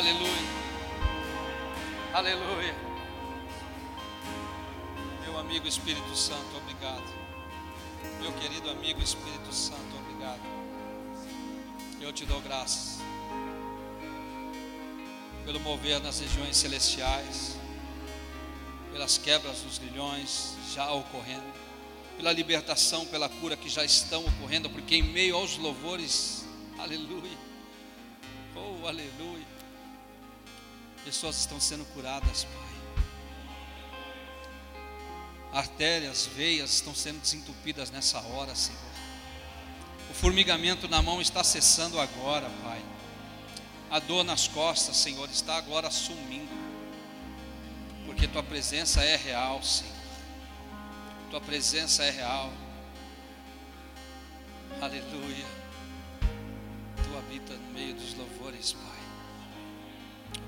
Aleluia. 0.00 0.32
Aleluia. 2.14 2.74
Meu 5.22 5.38
amigo 5.38 5.68
Espírito 5.68 6.16
Santo, 6.16 6.56
obrigado. 6.56 7.04
Meu 8.18 8.32
querido 8.32 8.70
amigo 8.70 9.02
Espírito 9.02 9.52
Santo, 9.52 9.94
obrigado. 9.98 10.40
Eu 12.00 12.10
te 12.14 12.24
dou 12.24 12.40
graças 12.40 12.96
pelo 15.44 15.60
mover 15.60 16.00
nas 16.00 16.18
regiões 16.18 16.56
celestiais, 16.56 17.58
pelas 18.94 19.18
quebras 19.18 19.60
dos 19.60 19.76
grilhões 19.76 20.54
já 20.74 20.90
ocorrendo, 20.92 21.52
pela 22.16 22.32
libertação, 22.32 23.04
pela 23.04 23.28
cura 23.28 23.54
que 23.54 23.68
já 23.68 23.84
estão 23.84 24.24
ocorrendo, 24.24 24.70
porque 24.70 24.96
em 24.96 25.02
meio 25.02 25.36
aos 25.36 25.58
louvores, 25.58 26.46
aleluia, 26.78 27.36
oh 28.56 28.88
aleluia, 28.88 29.29
pessoas 31.10 31.38
estão 31.38 31.58
sendo 31.58 31.84
curadas, 31.86 32.44
Pai. 32.44 32.70
Artérias, 35.52 36.26
veias 36.36 36.74
estão 36.74 36.94
sendo 36.94 37.20
desentupidas 37.20 37.90
nessa 37.90 38.20
hora, 38.20 38.54
Senhor. 38.54 38.78
O 40.08 40.14
formigamento 40.14 40.86
na 40.86 41.02
mão 41.02 41.20
está 41.20 41.42
cessando 41.42 41.98
agora, 41.98 42.48
Pai. 42.62 42.80
A 43.90 43.98
dor 43.98 44.22
nas 44.22 44.46
costas, 44.46 44.98
Senhor, 44.98 45.28
está 45.28 45.56
agora 45.56 45.90
sumindo. 45.90 46.54
Porque 48.06 48.28
tua 48.28 48.44
presença 48.44 49.02
é 49.02 49.16
real, 49.16 49.60
Senhor. 49.64 49.92
Tua 51.28 51.40
presença 51.40 52.04
é 52.04 52.10
real. 52.10 52.52
Aleluia. 54.80 55.46
Tu 57.02 57.18
habita 57.18 57.54
no 57.54 57.72
meio 57.72 57.94
dos 57.94 58.14
louvores. 58.14 58.39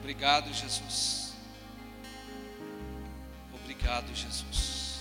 Obrigado, 0.02 0.52
Jesus. 0.52 1.32
Obrigado, 3.54 4.12
Jesus. 4.12 4.98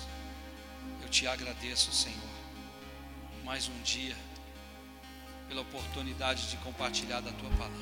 Eu 1.01 1.09
te 1.09 1.25
agradeço, 1.25 1.91
Senhor. 1.91 2.29
Mais 3.43 3.67
um 3.67 3.81
dia, 3.81 4.15
pela 5.47 5.61
oportunidade 5.61 6.51
de 6.51 6.57
compartilhar 6.57 7.19
da 7.19 7.31
tua 7.31 7.49
palavra. 7.49 7.79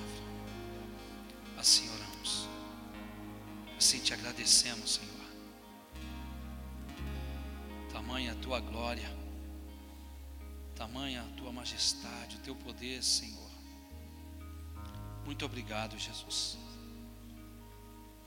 Assim 1.57 1.89
oramos. 1.89 2.47
Assim 3.77 3.99
te 3.99 4.13
agradecemos, 4.13 4.93
Senhor. 4.93 5.25
Tamanha 7.91 8.31
a 8.31 8.35
tua 8.35 8.61
glória, 8.61 9.13
tamanha 10.73 11.21
a 11.21 11.35
tua 11.35 11.51
majestade, 11.51 12.37
o 12.37 12.39
teu 12.39 12.55
poder, 12.55 13.03
Senhor. 13.03 13.51
Muito 15.25 15.43
obrigado, 15.43 15.99
Jesus. 15.99 16.68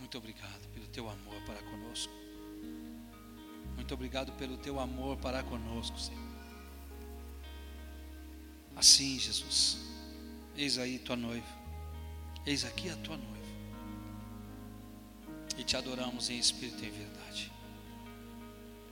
Muito 0.03 0.19
obrigado 0.19 0.69
pelo 0.75 0.87
teu 0.89 1.09
amor 1.09 1.41
para 1.47 1.63
conosco. 1.63 2.13
Muito 3.77 3.95
obrigado 3.95 4.33
pelo 4.33 4.59
teu 4.59 4.81
amor 4.81 5.17
para 5.19 5.45
conosco, 5.45 5.97
Senhor. 5.97 6.21
Assim, 8.75 9.17
Jesus, 9.21 9.79
eis 10.57 10.77
aí 10.77 10.99
tua 10.99 11.15
noiva, 11.15 11.47
eis 12.45 12.65
aqui 12.65 12.91
a 12.91 12.97
tua 12.97 13.17
noiva, 13.17 13.47
e 15.57 15.63
te 15.63 15.77
adoramos 15.77 16.29
em 16.31 16.39
espírito 16.39 16.83
e 16.83 16.89
em 16.89 16.91
verdade. 16.91 17.53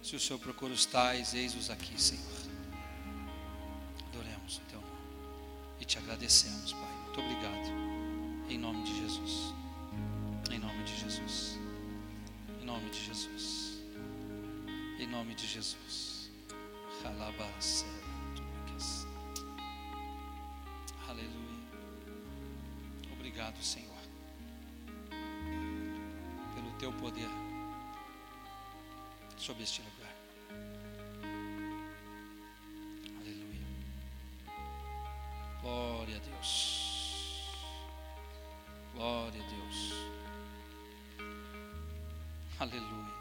Se 0.04 0.14
o 0.14 0.20
Senhor 0.20 0.38
procura 0.38 0.72
os 0.72 0.86
tais, 0.86 1.34
eis-os 1.34 1.70
aqui, 1.70 2.00
Senhor. 2.00 2.40
Adoremos 4.06 4.58
o 4.58 4.60
teu 4.70 4.80
nome 4.80 4.92
e 5.80 5.84
te 5.84 5.98
agradecemos, 5.98 6.72
Pai. 6.72 7.02
Muito 7.02 7.20
obrigado, 7.20 8.48
em 8.48 8.56
nome 8.56 8.84
de 8.84 8.96
Jesus. 9.00 9.59
Em 10.50 10.58
nome 10.58 10.82
de 10.84 10.96
Jesus. 10.96 11.58
Em 12.60 12.64
nome 12.64 12.90
de 12.90 13.04
Jesus. 13.04 13.80
Em 14.98 15.06
nome 15.06 15.34
de 15.34 15.46
Jesus. 15.46 16.30
Aleluia. 21.08 21.60
Obrigado, 23.12 23.62
Senhor, 23.62 23.96
pelo 26.54 26.72
teu 26.78 26.92
poder 26.94 27.28
sobre 29.36 29.62
este 29.64 29.82
lugar. 29.82 30.14
Aleluia. 33.20 33.66
Glória 35.62 36.16
a 36.16 36.20
Deus. 36.20 37.50
Glória 38.94 39.42
a 39.42 39.48
Deus. 39.48 40.19
Aleluia. 42.60 43.14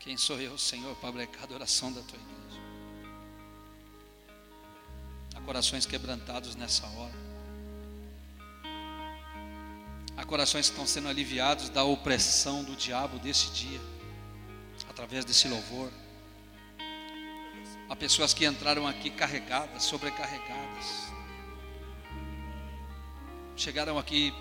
Quem 0.00 0.16
sou 0.16 0.40
eu, 0.40 0.58
Senhor, 0.58 0.96
para 0.96 1.12
brecar 1.12 1.42
a 1.42 1.44
adoração 1.44 1.92
da 1.92 2.00
tua 2.00 2.18
igreja? 2.18 2.60
Há 5.32 5.40
corações 5.42 5.86
quebrantados 5.86 6.56
nessa 6.56 6.84
hora. 6.88 7.14
Há 10.16 10.24
corações 10.24 10.66
que 10.66 10.72
estão 10.72 10.88
sendo 10.88 11.06
aliviados 11.06 11.68
da 11.68 11.84
opressão 11.84 12.64
do 12.64 12.74
diabo 12.74 13.16
desse 13.20 13.52
dia, 13.52 13.80
através 14.90 15.24
desse 15.24 15.46
louvor. 15.46 15.92
Há 17.88 17.94
pessoas 17.94 18.34
que 18.34 18.44
entraram 18.44 18.88
aqui 18.88 19.08
carregadas, 19.08 19.84
sobrecarregadas. 19.84 21.12
Chegaram 23.54 23.98
aqui 23.98 24.34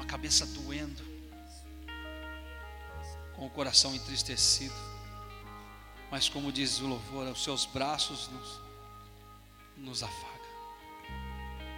com 0.00 0.04
a 0.04 0.06
cabeça 0.06 0.46
doendo, 0.46 1.02
com 3.34 3.44
o 3.44 3.50
coração 3.50 3.94
entristecido. 3.94 4.74
Mas 6.10 6.26
como 6.26 6.50
diz 6.50 6.80
o 6.80 6.86
louvor, 6.86 7.26
os 7.28 7.44
seus 7.44 7.66
braços 7.66 8.28
nos, 8.28 8.60
nos 9.76 10.02
afaga. 10.02 10.40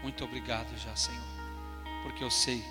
Muito 0.02 0.24
obrigado 0.24 0.72
já, 0.78 0.94
Senhor, 0.94 1.20
porque 2.04 2.22
eu 2.22 2.30
sei 2.30 2.62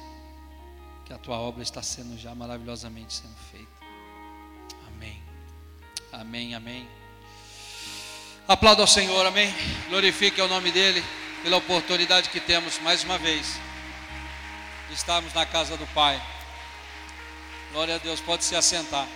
que 1.05 1.11
a 1.11 1.17
tua 1.17 1.37
obra 1.37 1.61
está 1.61 1.83
sendo 1.83 2.17
já 2.17 2.33
maravilhosamente 2.33 3.13
sendo 3.13 3.35
feita. 3.51 3.71
Amém. 4.87 5.21
Amém, 6.13 6.55
amém. 6.55 6.89
Aplauda 8.47 8.81
ao 8.81 8.87
Senhor, 8.87 9.25
amém. 9.25 9.53
Glorifique 9.89 10.41
o 10.41 10.47
nome 10.47 10.71
dele 10.71 11.03
pela 11.43 11.57
oportunidade 11.57 12.29
que 12.29 12.39
temos 12.39 12.79
mais 12.79 13.03
uma 13.03 13.17
vez 13.17 13.59
de 14.91 14.97
estarmos 14.97 15.33
na 15.33 15.45
casa 15.45 15.77
do 15.77 15.87
Pai. 15.93 16.21
Glória 17.71 17.95
a 17.95 17.97
Deus, 17.97 18.19
pode 18.19 18.43
se 18.43 18.57
assentar. 18.57 19.07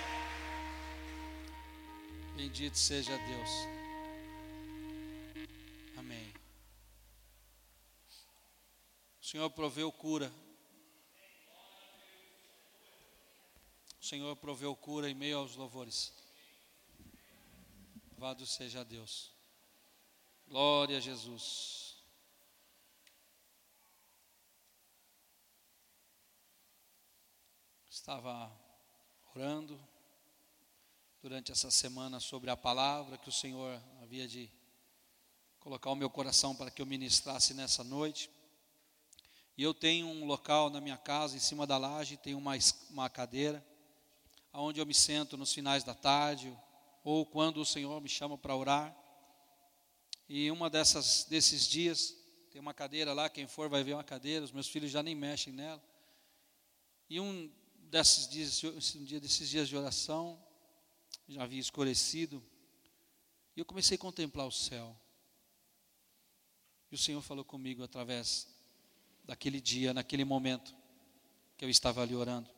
Bendito 2.37 2.77
seja 2.77 3.11
Deus. 3.17 3.49
Amém. 5.97 6.33
O 9.21 9.25
Senhor 9.25 9.49
proveu 9.49 9.91
cura. 9.91 10.31
O 13.99 14.05
Senhor 14.05 14.33
proveu 14.37 14.73
cura 14.77 15.09
em 15.09 15.13
meio 15.13 15.39
aos 15.39 15.57
louvores. 15.57 16.13
Louvado 18.11 18.45
seja 18.45 18.85
Deus. 18.85 19.29
Glória 20.47 20.99
a 20.99 21.01
Jesus. 21.01 21.84
Estava 28.05 28.51
orando 29.33 29.83
durante 31.23 31.51
essa 31.51 31.71
semana 31.71 32.19
sobre 32.19 32.51
a 32.51 32.55
palavra 32.55 33.17
que 33.17 33.29
o 33.29 33.31
Senhor 33.31 33.81
havia 33.99 34.27
de 34.27 34.47
colocar 35.59 35.89
o 35.89 35.95
meu 35.95 36.07
coração 36.07 36.55
para 36.55 36.69
que 36.69 36.83
eu 36.83 36.85
ministrasse 36.85 37.55
nessa 37.55 37.83
noite. 37.83 38.29
E 39.57 39.63
eu 39.63 39.73
tenho 39.73 40.05
um 40.05 40.23
local 40.23 40.69
na 40.69 40.79
minha 40.79 40.97
casa, 40.97 41.35
em 41.35 41.39
cima 41.39 41.65
da 41.65 41.79
laje, 41.79 42.15
tem 42.15 42.35
uma, 42.35 42.51
uma 42.91 43.09
cadeira, 43.09 43.65
onde 44.53 44.79
eu 44.79 44.85
me 44.85 44.93
sento 44.93 45.35
nos 45.35 45.51
finais 45.51 45.83
da 45.83 45.95
tarde, 45.95 46.55
ou 47.03 47.25
quando 47.25 47.59
o 47.59 47.65
Senhor 47.65 47.99
me 47.99 48.07
chama 48.07 48.37
para 48.37 48.55
orar. 48.55 48.95
E 50.29 50.51
uma 50.51 50.69
dessas 50.69 51.23
desses 51.23 51.67
dias, 51.67 52.15
tem 52.51 52.61
uma 52.61 52.71
cadeira 52.71 53.13
lá, 53.13 53.29
quem 53.29 53.47
for 53.47 53.67
vai 53.67 53.83
ver 53.83 53.93
uma 53.93 54.03
cadeira, 54.03 54.45
os 54.45 54.51
meus 54.51 54.67
filhos 54.67 54.91
já 54.91 55.01
nem 55.01 55.15
mexem 55.15 55.51
nela. 55.51 55.83
E 57.09 57.19
um 57.19 57.51
desses 57.89 58.27
dias, 58.27 58.63
um 58.95 59.03
dia 59.03 59.19
desses 59.19 59.49
dias 59.49 59.69
de 59.69 59.75
oração, 59.75 60.41
já 61.27 61.43
havia 61.43 61.59
escurecido, 61.59 62.43
e 63.55 63.59
eu 63.59 63.65
comecei 63.65 63.95
a 63.95 63.99
contemplar 63.99 64.47
o 64.47 64.51
céu. 64.51 64.95
E 66.91 66.95
o 66.95 66.97
Senhor 66.97 67.21
falou 67.21 67.43
comigo 67.43 67.83
através 67.83 68.47
daquele 69.23 69.59
dia, 69.59 69.93
naquele 69.93 70.23
momento 70.23 70.75
que 71.57 71.65
eu 71.65 71.69
estava 71.69 72.01
ali 72.01 72.15
orando. 72.15 72.49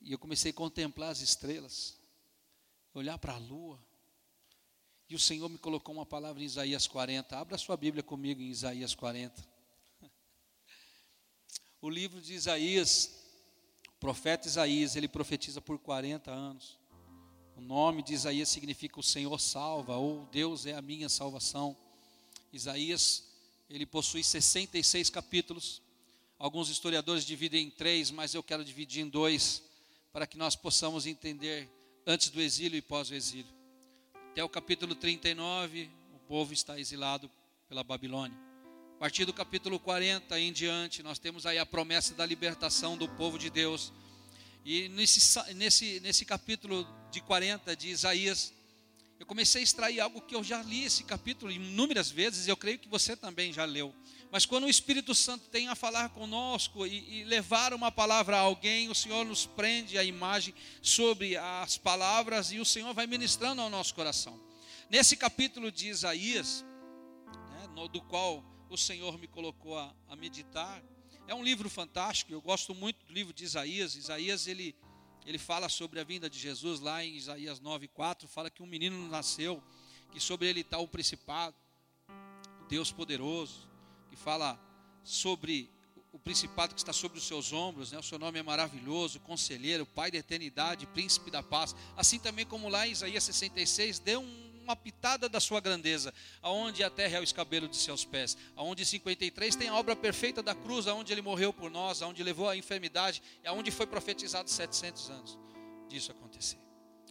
E 0.00 0.12
eu 0.12 0.18
comecei 0.18 0.50
a 0.50 0.54
contemplar 0.54 1.10
as 1.10 1.20
estrelas, 1.20 1.98
olhar 2.94 3.18
para 3.18 3.34
a 3.34 3.38
lua, 3.38 3.78
E 5.10 5.14
o 5.16 5.18
Senhor 5.18 5.48
me 5.48 5.58
colocou 5.58 5.92
uma 5.92 6.06
palavra 6.06 6.40
em 6.40 6.46
Isaías 6.46 6.86
40. 6.86 7.36
Abra 7.36 7.58
sua 7.58 7.76
Bíblia 7.76 8.00
comigo 8.00 8.40
em 8.40 8.48
Isaías 8.48 8.94
40. 8.94 9.49
O 11.82 11.88
livro 11.88 12.20
de 12.20 12.34
Isaías, 12.34 13.10
o 13.88 14.00
profeta 14.00 14.46
Isaías, 14.46 14.96
ele 14.96 15.08
profetiza 15.08 15.62
por 15.62 15.78
40 15.78 16.30
anos. 16.30 16.78
O 17.56 17.60
nome 17.62 18.02
de 18.02 18.12
Isaías 18.12 18.50
significa 18.50 19.00
o 19.00 19.02
Senhor 19.02 19.38
salva, 19.40 19.96
ou 19.96 20.28
Deus 20.30 20.66
é 20.66 20.74
a 20.74 20.82
minha 20.82 21.08
salvação. 21.08 21.74
Isaías, 22.52 23.24
ele 23.70 23.86
possui 23.86 24.22
66 24.22 25.08
capítulos. 25.08 25.80
Alguns 26.38 26.68
historiadores 26.68 27.24
dividem 27.24 27.68
em 27.68 27.70
três, 27.70 28.10
mas 28.10 28.34
eu 28.34 28.42
quero 28.42 28.62
dividir 28.62 29.02
em 29.02 29.08
dois, 29.08 29.62
para 30.12 30.26
que 30.26 30.36
nós 30.36 30.54
possamos 30.54 31.06
entender 31.06 31.66
antes 32.06 32.28
do 32.28 32.42
exílio 32.42 32.76
e 32.76 32.82
pós 32.82 33.08
o 33.08 33.14
exílio. 33.14 33.52
Até 34.32 34.44
o 34.44 34.50
capítulo 34.50 34.94
39, 34.94 35.90
o 36.14 36.18
povo 36.28 36.52
está 36.52 36.78
exilado 36.78 37.30
pela 37.70 37.82
Babilônia. 37.82 38.49
A 39.00 39.04
partir 39.04 39.24
do 39.24 39.32
capítulo 39.32 39.80
40 39.80 40.38
em 40.38 40.52
diante, 40.52 41.02
nós 41.02 41.18
temos 41.18 41.46
aí 41.46 41.56
a 41.56 41.64
promessa 41.64 42.12
da 42.12 42.26
libertação 42.26 42.98
do 42.98 43.08
povo 43.08 43.38
de 43.38 43.48
Deus. 43.48 43.94
E 44.62 44.90
nesse, 44.90 45.54
nesse, 45.54 46.00
nesse 46.00 46.26
capítulo 46.26 46.86
de 47.10 47.22
40 47.22 47.74
de 47.74 47.88
Isaías, 47.88 48.52
eu 49.18 49.24
comecei 49.24 49.62
a 49.62 49.64
extrair 49.64 50.00
algo 50.00 50.20
que 50.20 50.34
eu 50.34 50.44
já 50.44 50.62
li 50.62 50.84
esse 50.84 51.02
capítulo 51.02 51.50
inúmeras 51.50 52.10
vezes, 52.10 52.46
eu 52.46 52.58
creio 52.58 52.78
que 52.78 52.90
você 52.90 53.16
também 53.16 53.54
já 53.54 53.64
leu. 53.64 53.94
Mas 54.30 54.44
quando 54.44 54.64
o 54.64 54.68
Espírito 54.68 55.14
Santo 55.14 55.48
tem 55.48 55.68
a 55.68 55.74
falar 55.74 56.10
conosco 56.10 56.86
e, 56.86 57.20
e, 57.20 57.24
levar 57.24 57.72
uma 57.72 57.90
palavra 57.90 58.36
a 58.36 58.40
alguém, 58.40 58.90
o 58.90 58.94
Senhor 58.94 59.24
nos 59.24 59.46
prende 59.46 59.96
a 59.96 60.04
imagem 60.04 60.54
sobre 60.82 61.38
as 61.38 61.78
palavras 61.78 62.52
e 62.52 62.58
o 62.58 62.66
Senhor 62.66 62.92
vai 62.92 63.06
ministrando 63.06 63.62
ao 63.62 63.70
nosso 63.70 63.94
coração. 63.94 64.38
Nesse 64.90 65.16
capítulo 65.16 65.72
de 65.72 65.88
Isaías, 65.88 66.62
né, 67.50 67.66
no, 67.74 67.88
do 67.88 68.02
qual 68.02 68.49
o 68.70 68.78
Senhor 68.78 69.18
me 69.18 69.26
colocou 69.26 69.76
a, 69.76 69.94
a 70.08 70.16
meditar, 70.16 70.82
é 71.26 71.34
um 71.34 71.42
livro 71.42 71.68
fantástico. 71.68 72.32
Eu 72.32 72.40
gosto 72.40 72.74
muito 72.74 73.04
do 73.04 73.12
livro 73.12 73.32
de 73.34 73.44
Isaías. 73.44 73.94
Isaías 73.96 74.46
ele 74.46 74.74
ele 75.26 75.38
fala 75.38 75.68
sobre 75.68 76.00
a 76.00 76.04
vinda 76.04 76.30
de 76.30 76.38
Jesus 76.38 76.80
lá 76.80 77.04
em 77.04 77.14
Isaías 77.14 77.60
9:4, 77.60 78.26
fala 78.26 78.50
que 78.50 78.62
um 78.62 78.66
menino 78.66 79.06
nasceu, 79.08 79.62
que 80.10 80.18
sobre 80.18 80.48
ele 80.48 80.62
está 80.62 80.78
o 80.78 80.88
principado, 80.88 81.54
Deus 82.68 82.90
poderoso 82.90 83.68
que 84.08 84.16
fala 84.16 84.58
sobre 85.04 85.70
o 86.12 86.18
principado 86.18 86.74
que 86.74 86.80
está 86.80 86.92
sobre 86.92 87.18
os 87.18 87.24
seus 87.24 87.52
ombros, 87.52 87.92
né? 87.92 87.98
o 87.98 88.02
seu 88.02 88.18
nome 88.18 88.38
é 88.38 88.42
maravilhoso, 88.42 89.20
conselheiro, 89.20 89.86
pai 89.86 90.10
da 90.10 90.18
eternidade, 90.18 90.86
príncipe 90.86 91.30
da 91.30 91.42
paz. 91.42 91.74
Assim 91.96 92.18
também 92.18 92.44
como 92.44 92.68
lá 92.68 92.86
em 92.86 92.92
Isaías 92.92 93.22
66, 93.22 94.00
deu 94.00 94.24
uma 94.70 94.76
pitada 94.76 95.28
da 95.28 95.40
sua 95.40 95.60
grandeza, 95.60 96.14
aonde 96.40 96.82
a 96.82 96.90
terra 96.90 97.18
é 97.18 97.20
o 97.20 97.24
escabelo 97.24 97.68
de 97.68 97.76
seus 97.76 98.04
pés, 98.04 98.36
aonde 98.56 98.86
53 98.86 99.56
tem 99.56 99.68
a 99.68 99.74
obra 99.74 99.96
perfeita 99.96 100.42
da 100.42 100.54
cruz, 100.54 100.86
aonde 100.86 101.12
ele 101.12 101.22
morreu 101.22 101.52
por 101.52 101.70
nós, 101.70 102.00
aonde 102.02 102.22
levou 102.22 102.48
a 102.48 102.56
enfermidade, 102.56 103.22
e 103.42 103.48
aonde 103.48 103.70
foi 103.70 103.86
profetizado 103.86 104.48
700 104.48 105.10
anos 105.10 105.38
disso 105.88 106.12
acontecer. 106.12 106.58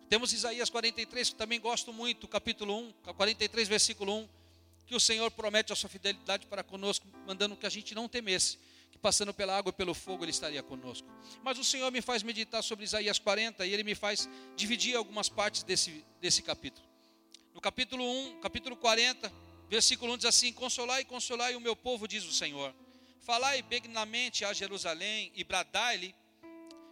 Temos 0.09 0.33
Isaías 0.33 0.69
43, 0.69 1.29
que 1.29 1.35
também 1.35 1.59
gosto 1.59 1.93
muito, 1.93 2.27
capítulo 2.27 2.75
1, 2.79 3.13
43, 3.13 3.67
versículo 3.67 4.15
1 4.15 4.29
que 4.89 4.95
o 4.95 4.99
Senhor 4.99 5.29
promete 5.29 5.71
a 5.71 5.75
sua 5.75 5.87
fidelidade 5.87 6.47
para 6.47 6.63
conosco, 6.63 7.05
mandando 7.27 7.55
que 7.55 7.67
a 7.67 7.69
gente 7.69 7.93
não 7.93 8.09
temesse, 8.09 8.57
que 8.89 8.97
passando 8.97 9.31
pela 9.31 9.55
água 9.55 9.69
e 9.69 9.73
pelo 9.73 9.93
fogo 9.93 10.23
ele 10.23 10.31
estaria 10.31 10.63
conosco. 10.63 11.07
Mas 11.43 11.59
o 11.59 11.63
Senhor 11.63 11.91
me 11.91 12.01
faz 12.01 12.23
meditar 12.23 12.63
sobre 12.63 12.85
Isaías 12.85 13.19
40 13.19 13.67
e 13.67 13.71
ele 13.71 13.83
me 13.83 13.93
faz 13.93 14.27
dividir 14.55 14.95
algumas 14.95 15.29
partes 15.29 15.61
desse, 15.61 16.03
desse 16.19 16.41
capítulo. 16.41 16.88
No 17.53 17.61
capítulo 17.61 18.03
1, 18.03 18.39
capítulo 18.41 18.75
40, 18.75 19.31
versículo 19.69 20.13
1 20.13 20.17
diz 20.17 20.25
assim: 20.25 20.53
Consolai, 20.53 21.03
consolai 21.05 21.55
o 21.55 21.61
meu 21.61 21.75
povo, 21.75 22.07
diz 22.07 22.23
o 22.25 22.31
Senhor. 22.31 22.73
Falai 23.21 23.61
benignamente 23.61 24.45
a 24.45 24.53
Jerusalém 24.53 25.31
e 25.35 25.43
bradai-lhe 25.43 26.15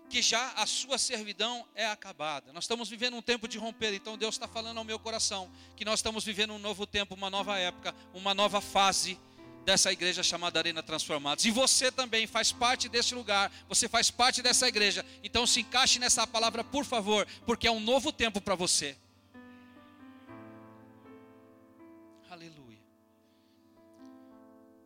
que 0.09 0.21
já 0.21 0.53
a 0.53 0.65
sua 0.65 0.97
servidão 0.97 1.67
é 1.75 1.85
acabada. 1.85 2.53
Nós 2.53 2.63
estamos 2.63 2.89
vivendo 2.89 3.17
um 3.17 3.21
tempo 3.21 3.47
de 3.47 3.57
romper, 3.57 3.93
então 3.93 4.17
Deus 4.17 4.35
está 4.35 4.47
falando 4.47 4.77
ao 4.77 4.83
meu 4.83 4.97
coração 4.97 5.51
que 5.75 5.83
nós 5.83 5.99
estamos 5.99 6.23
vivendo 6.23 6.53
um 6.53 6.59
novo 6.59 6.85
tempo, 6.85 7.15
uma 7.15 7.29
nova 7.29 7.57
época, 7.57 7.93
uma 8.13 8.33
nova 8.33 8.61
fase 8.61 9.19
dessa 9.65 9.91
igreja 9.91 10.23
chamada 10.23 10.59
Arena 10.59 10.81
Transformados. 10.81 11.43
E 11.43 11.51
você 11.51 11.91
também 11.91 12.25
faz 12.25 12.53
parte 12.53 12.87
desse 12.87 13.13
lugar, 13.13 13.51
você 13.67 13.89
faz 13.89 14.09
parte 14.09 14.41
dessa 14.41 14.65
igreja. 14.67 15.05
Então 15.21 15.45
se 15.45 15.59
encaixe 15.59 15.99
nessa 15.99 16.25
palavra, 16.25 16.63
por 16.63 16.85
favor, 16.85 17.27
porque 17.45 17.67
é 17.67 17.71
um 17.71 17.81
novo 17.81 18.13
tempo 18.13 18.39
para 18.39 18.55
você. 18.55 18.95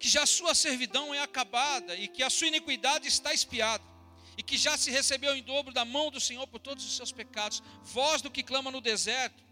Que 0.02 0.10
já 0.10 0.26
sua 0.26 0.56
servidão 0.56 1.14
é 1.14 1.20
acabada 1.20 1.96
e 1.96 2.08
que 2.08 2.24
a 2.24 2.30
sua 2.30 2.48
iniquidade 2.48 3.08
está 3.08 3.34
espiada 3.34 3.84
e 4.36 4.42
que 4.42 4.58
já 4.58 4.76
se 4.76 4.90
recebeu 4.90 5.36
em 5.36 5.44
dobro 5.44 5.72
da 5.72 5.86
mão 5.86 6.10
do 6.10 6.20
Senhor 6.20 6.48
por 6.48 6.60
todos 6.60 6.84
os 6.84 6.96
seus 6.96 7.12
pecados. 7.12 7.62
Voz 7.84 8.20
do 8.20 8.32
que 8.32 8.42
clama 8.42 8.72
no 8.72 8.82
deserto, 8.82 9.44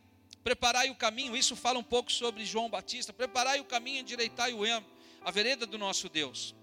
preparai 0.44 0.90
o 0.90 0.96
caminho. 0.96 1.38
Isso 1.38 1.56
fala 1.56 1.78
um 1.78 1.84
pouco 1.84 2.12
sobre 2.12 2.44
João 2.46 2.68
Batista. 2.68 3.14
Preparai 3.14 3.60
o 3.60 3.66
caminho, 3.66 4.00
endireitai 4.00 4.52
o 4.52 4.66
ermo, 4.66 4.88
a 5.24 5.30
vereda 5.30 5.68
do 5.68 5.78
nosso 5.78 6.10
Deus. 6.10 6.56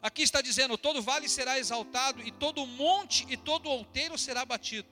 Aqui 0.00 0.22
está 0.22 0.40
dizendo: 0.40 0.78
todo 0.78 1.02
vale 1.02 1.28
será 1.28 1.58
exaltado, 1.58 2.22
e 2.22 2.30
todo 2.30 2.64
monte 2.64 3.26
e 3.28 3.36
todo 3.36 3.68
outeiro 3.68 4.16
será 4.16 4.44
batido. 4.44 4.86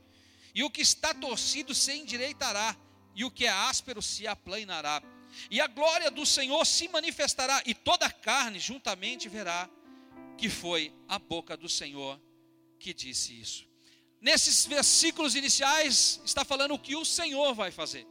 E 0.52 0.64
o 0.64 0.70
que 0.70 0.82
está 0.82 1.14
torcido 1.14 1.74
se 1.76 1.92
endireitará, 1.92 2.76
e 3.14 3.24
o 3.24 3.30
que 3.30 3.46
é 3.46 3.50
áspero 3.50 4.02
se 4.02 4.26
aplanará. 4.26 5.00
E 5.50 5.60
a 5.60 5.66
glória 5.66 6.10
do 6.10 6.24
Senhor 6.24 6.64
se 6.64 6.88
manifestará, 6.88 7.62
e 7.66 7.74
toda 7.74 8.06
a 8.06 8.12
carne 8.12 8.58
juntamente 8.58 9.28
verá 9.28 9.68
que 10.36 10.48
foi 10.48 10.92
a 11.08 11.18
boca 11.18 11.56
do 11.56 11.68
Senhor 11.68 12.20
que 12.78 12.92
disse 12.92 13.40
isso. 13.40 13.64
Nesses 14.20 14.66
versículos 14.66 15.34
iniciais, 15.34 16.20
está 16.24 16.44
falando 16.44 16.74
o 16.74 16.78
que 16.78 16.96
o 16.96 17.04
Senhor 17.04 17.54
vai 17.54 17.70
fazer. 17.70 18.06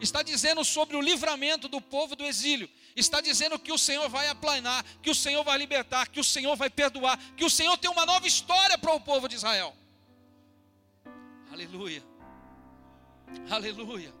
Está 0.00 0.22
dizendo 0.22 0.64
sobre 0.64 0.96
o 0.96 1.00
livramento 1.00 1.68
do 1.68 1.80
povo 1.80 2.16
do 2.16 2.24
exílio. 2.24 2.68
Está 2.96 3.20
dizendo 3.20 3.58
que 3.58 3.72
o 3.72 3.78
Senhor 3.78 4.08
vai 4.08 4.28
aplanar, 4.28 4.84
que 5.02 5.10
o 5.10 5.14
Senhor 5.14 5.44
vai 5.44 5.58
libertar, 5.58 6.08
que 6.08 6.18
o 6.18 6.24
Senhor 6.24 6.56
vai 6.56 6.70
perdoar, 6.70 7.18
que 7.36 7.44
o 7.44 7.50
Senhor 7.50 7.76
tem 7.76 7.90
uma 7.90 8.06
nova 8.06 8.26
história 8.26 8.76
para 8.78 8.94
o 8.94 9.00
povo 9.00 9.28
de 9.28 9.36
Israel. 9.36 9.76
Aleluia. 11.50 12.02
Aleluia. 13.50 14.19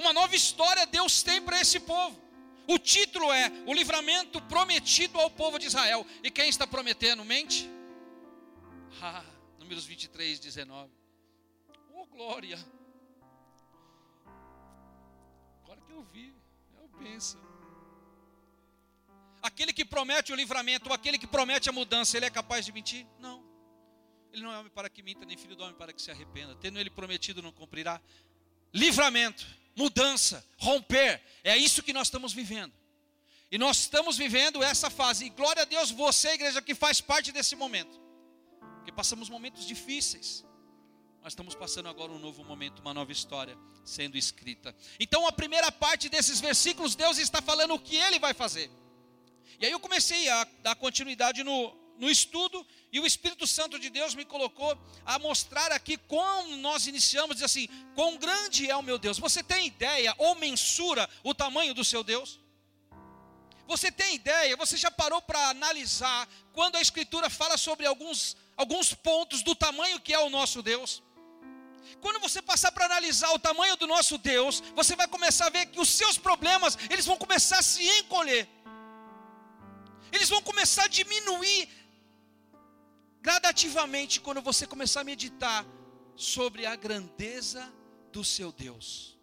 Uma 0.00 0.14
nova 0.14 0.34
história 0.34 0.86
Deus 0.86 1.22
tem 1.22 1.42
para 1.42 1.60
esse 1.60 1.78
povo. 1.78 2.18
O 2.66 2.78
título 2.78 3.30
é 3.30 3.52
O 3.66 3.74
livramento 3.74 4.40
prometido 4.42 5.20
ao 5.20 5.30
povo 5.30 5.58
de 5.58 5.66
Israel. 5.66 6.06
E 6.22 6.30
quem 6.30 6.48
está 6.48 6.66
prometendo? 6.66 7.24
Mente? 7.24 7.68
Ah, 9.02 9.24
números 9.58 9.86
23, 9.86 10.38
19. 10.40 10.90
Oh, 11.94 12.04
glória! 12.06 12.58
Agora 15.62 15.80
que 15.80 15.92
eu 15.92 16.02
vi, 16.02 16.34
eu 16.78 16.88
penso. 16.98 17.38
Aquele 19.40 19.72
que 19.72 19.84
promete 19.84 20.32
o 20.32 20.36
livramento, 20.36 20.90
ou 20.90 20.94
aquele 20.94 21.16
que 21.16 21.26
promete 21.26 21.70
a 21.70 21.72
mudança, 21.72 22.16
ele 22.16 22.26
é 22.26 22.30
capaz 22.30 22.66
de 22.66 22.72
mentir? 22.72 23.06
Não. 23.18 23.42
Ele 24.32 24.42
não 24.42 24.52
é 24.52 24.58
homem 24.58 24.70
para 24.70 24.90
que 24.90 25.02
minta, 25.02 25.24
nem 25.24 25.36
filho 25.36 25.56
do 25.56 25.62
homem 25.62 25.76
para 25.76 25.92
que 25.92 26.02
se 26.02 26.10
arrependa. 26.10 26.54
Tendo 26.56 26.78
ele 26.78 26.90
prometido, 26.90 27.40
não 27.40 27.52
cumprirá. 27.52 28.02
Livramento 28.72 29.60
mudança, 29.80 30.44
romper. 30.58 31.20
É 31.42 31.56
isso 31.56 31.82
que 31.82 31.92
nós 31.92 32.08
estamos 32.08 32.32
vivendo. 32.32 32.72
E 33.50 33.58
nós 33.58 33.78
estamos 33.78 34.16
vivendo 34.16 34.62
essa 34.62 34.90
fase. 34.90 35.24
E 35.26 35.30
glória 35.30 35.62
a 35.62 35.64
Deus, 35.64 35.90
você, 35.90 36.30
igreja, 36.34 36.62
que 36.62 36.74
faz 36.74 37.00
parte 37.00 37.32
desse 37.32 37.56
momento. 37.56 37.98
Porque 38.76 38.92
passamos 38.92 39.28
momentos 39.28 39.66
difíceis. 39.66 40.44
Nós 41.22 41.32
estamos 41.32 41.54
passando 41.54 41.88
agora 41.88 42.12
um 42.12 42.18
novo 42.18 42.44
momento, 42.44 42.80
uma 42.80 42.94
nova 42.94 43.12
história 43.12 43.56
sendo 43.84 44.16
escrita. 44.16 44.74
Então, 44.98 45.26
a 45.26 45.32
primeira 45.32 45.72
parte 45.72 46.08
desses 46.08 46.40
versículos, 46.40 46.94
Deus 46.94 47.18
está 47.18 47.42
falando 47.42 47.74
o 47.74 47.78
que 47.78 47.96
ele 47.96 48.18
vai 48.18 48.32
fazer. 48.32 48.70
E 49.58 49.66
aí 49.66 49.72
eu 49.72 49.80
comecei 49.80 50.28
a 50.28 50.44
dar 50.62 50.76
continuidade 50.76 51.42
no, 51.42 51.74
no 52.00 52.08
estudo 52.08 52.66
e 52.90 52.98
o 52.98 53.06
Espírito 53.06 53.46
Santo 53.46 53.78
de 53.78 53.90
Deus 53.90 54.14
me 54.14 54.24
colocou 54.24 54.76
a 55.04 55.18
mostrar 55.18 55.70
aqui 55.70 55.98
como 55.98 56.56
nós 56.56 56.86
iniciamos, 56.86 57.36
diz 57.36 57.44
assim: 57.44 57.68
quão 57.94 58.16
grande 58.16 58.68
é 58.68 58.74
o 58.74 58.82
meu 58.82 58.98
Deus. 58.98 59.18
Você 59.18 59.42
tem 59.42 59.66
ideia 59.66 60.14
ou 60.16 60.34
mensura 60.34 61.08
o 61.22 61.34
tamanho 61.34 61.74
do 61.74 61.84
seu 61.84 62.02
Deus? 62.02 62.40
Você 63.68 63.92
tem 63.92 64.16
ideia, 64.16 64.56
você 64.56 64.76
já 64.76 64.90
parou 64.90 65.20
para 65.22 65.50
analisar 65.50 66.26
quando 66.52 66.76
a 66.76 66.80
Escritura 66.80 67.30
fala 67.30 67.56
sobre 67.56 67.86
alguns, 67.86 68.36
alguns 68.56 68.92
pontos 68.94 69.42
do 69.42 69.54
tamanho 69.54 70.00
que 70.00 70.12
é 70.12 70.18
o 70.18 70.30
nosso 70.30 70.62
Deus? 70.62 71.02
Quando 72.00 72.18
você 72.18 72.40
passar 72.40 72.72
para 72.72 72.86
analisar 72.86 73.30
o 73.32 73.38
tamanho 73.38 73.76
do 73.76 73.86
nosso 73.86 74.16
Deus, 74.16 74.62
você 74.74 74.96
vai 74.96 75.06
começar 75.06 75.46
a 75.46 75.50
ver 75.50 75.66
que 75.66 75.78
os 75.78 75.88
seus 75.88 76.16
problemas, 76.16 76.78
eles 76.88 77.04
vão 77.04 77.16
começar 77.16 77.58
a 77.58 77.62
se 77.62 77.86
encolher. 77.98 78.48
Eles 80.12 80.28
vão 80.28 80.42
começar 80.42 80.84
a 80.84 80.88
diminuir 80.88 81.68
gradativamente, 83.20 84.20
quando 84.20 84.40
você 84.40 84.66
começar 84.66 85.00
a 85.00 85.04
meditar 85.04 85.66
sobre 86.16 86.66
a 86.66 86.74
grandeza 86.76 87.72
do 88.12 88.24
seu 88.24 88.52
Deus. 88.52 89.18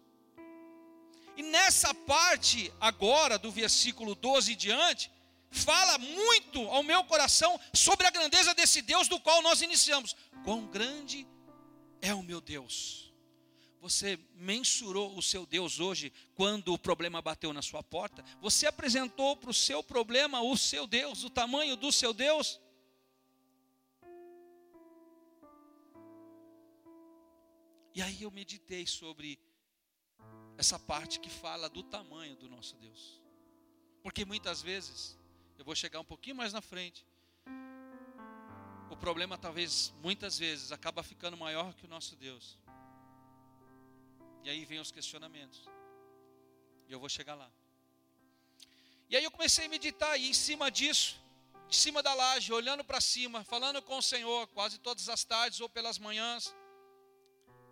E 1.36 1.42
nessa 1.42 1.94
parte 1.94 2.72
agora 2.80 3.38
do 3.38 3.50
versículo 3.50 4.14
12 4.14 4.52
e 4.52 4.56
diante, 4.56 5.10
fala 5.50 5.96
muito 5.98 6.60
ao 6.68 6.82
meu 6.82 7.04
coração 7.04 7.58
sobre 7.72 8.06
a 8.06 8.10
grandeza 8.10 8.54
desse 8.54 8.82
Deus 8.82 9.06
do 9.06 9.20
qual 9.20 9.40
nós 9.42 9.62
iniciamos. 9.62 10.16
Quão 10.44 10.66
grande 10.66 11.26
é 12.00 12.12
o 12.12 12.22
meu 12.22 12.40
Deus. 12.40 13.12
Você 13.80 14.18
mensurou 14.34 15.16
o 15.16 15.22
seu 15.22 15.46
Deus 15.46 15.78
hoje 15.78 16.12
quando 16.34 16.72
o 16.72 16.78
problema 16.78 17.22
bateu 17.22 17.52
na 17.52 17.62
sua 17.62 17.82
porta? 17.82 18.24
Você 18.40 18.66
apresentou 18.66 19.36
para 19.36 19.50
o 19.50 19.54
seu 19.54 19.82
problema 19.82 20.42
o 20.42 20.56
seu 20.56 20.86
Deus, 20.86 21.22
o 21.22 21.30
tamanho 21.30 21.76
do 21.76 21.92
seu 21.92 22.12
Deus? 22.12 22.60
E 27.94 28.02
aí 28.02 28.22
eu 28.22 28.30
meditei 28.30 28.86
sobre 28.86 29.38
essa 30.56 30.78
parte 30.78 31.20
que 31.20 31.30
fala 31.30 31.68
do 31.68 31.82
tamanho 31.82 32.36
do 32.36 32.48
nosso 32.48 32.76
Deus. 32.76 33.20
Porque 34.02 34.24
muitas 34.24 34.60
vezes, 34.62 35.18
eu 35.56 35.64
vou 35.64 35.74
chegar 35.74 36.00
um 36.00 36.04
pouquinho 36.04 36.36
mais 36.36 36.52
na 36.52 36.60
frente, 36.60 37.06
o 38.90 38.96
problema 38.96 39.36
talvez 39.36 39.92
muitas 40.02 40.38
vezes 40.38 40.72
acaba 40.72 41.02
ficando 41.02 41.36
maior 41.36 41.74
que 41.74 41.84
o 41.84 41.88
nosso 41.88 42.16
Deus. 42.16 42.58
E 44.42 44.50
aí 44.50 44.64
vem 44.64 44.80
os 44.80 44.90
questionamentos. 44.90 45.68
E 46.88 46.92
eu 46.92 46.98
vou 46.98 47.08
chegar 47.08 47.34
lá. 47.34 47.50
E 49.10 49.16
aí 49.16 49.24
eu 49.24 49.30
comecei 49.30 49.66
a 49.66 49.68
meditar 49.68 50.18
e 50.18 50.28
em 50.28 50.34
cima 50.34 50.70
disso, 50.70 51.20
de 51.68 51.76
cima 51.76 52.02
da 52.02 52.14
laje, 52.14 52.52
olhando 52.52 52.82
para 52.82 53.00
cima, 53.00 53.44
falando 53.44 53.80
com 53.82 53.98
o 53.98 54.02
Senhor, 54.02 54.46
quase 54.48 54.78
todas 54.78 55.08
as 55.08 55.22
tardes 55.24 55.60
ou 55.60 55.68
pelas 55.68 55.98
manhãs. 55.98 56.54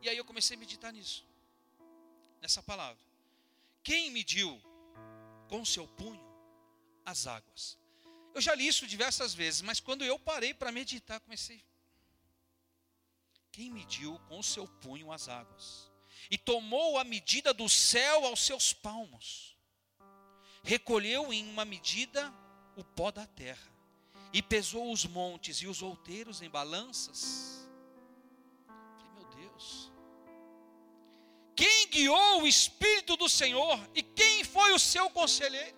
E 0.02 0.08
aí 0.08 0.16
eu 0.16 0.24
comecei 0.24 0.56
a 0.56 0.60
meditar 0.60 0.92
nisso. 0.92 1.26
Nessa 2.40 2.62
palavra. 2.62 3.02
Quem 3.82 4.10
mediu 4.10 4.60
com 5.48 5.64
seu 5.64 5.86
punho 5.86 6.24
as 7.04 7.26
águas? 7.26 7.78
Eu 8.34 8.40
já 8.40 8.54
li 8.54 8.66
isso 8.66 8.86
diversas 8.86 9.32
vezes, 9.32 9.62
mas 9.62 9.80
quando 9.80 10.04
eu 10.04 10.18
parei 10.18 10.52
para 10.52 10.70
meditar, 10.70 11.20
comecei. 11.20 11.64
Quem 13.50 13.70
mediu 13.70 14.18
com 14.28 14.42
seu 14.42 14.68
punho 14.68 15.10
as 15.10 15.28
águas? 15.28 15.90
E 16.30 16.36
tomou 16.36 16.98
a 16.98 17.04
medida 17.04 17.54
do 17.54 17.68
céu 17.68 18.26
aos 18.26 18.40
seus 18.40 18.72
palmos. 18.74 19.56
Recolheu 20.62 21.32
em 21.32 21.48
uma 21.48 21.64
medida 21.64 22.30
o 22.76 22.84
pó 22.84 23.10
da 23.10 23.26
terra. 23.26 23.72
E 24.32 24.42
pesou 24.42 24.92
os 24.92 25.06
montes 25.06 25.58
e 25.58 25.66
os 25.66 25.80
outeiros 25.80 26.42
em 26.42 26.50
balanças. 26.50 27.55
Guiou 31.96 32.42
o 32.42 32.46
Espírito 32.46 33.16
do 33.16 33.28
Senhor? 33.28 33.78
E 33.94 34.02
quem 34.02 34.44
foi 34.44 34.72
o 34.72 34.78
seu 34.78 35.08
conselheiro? 35.10 35.76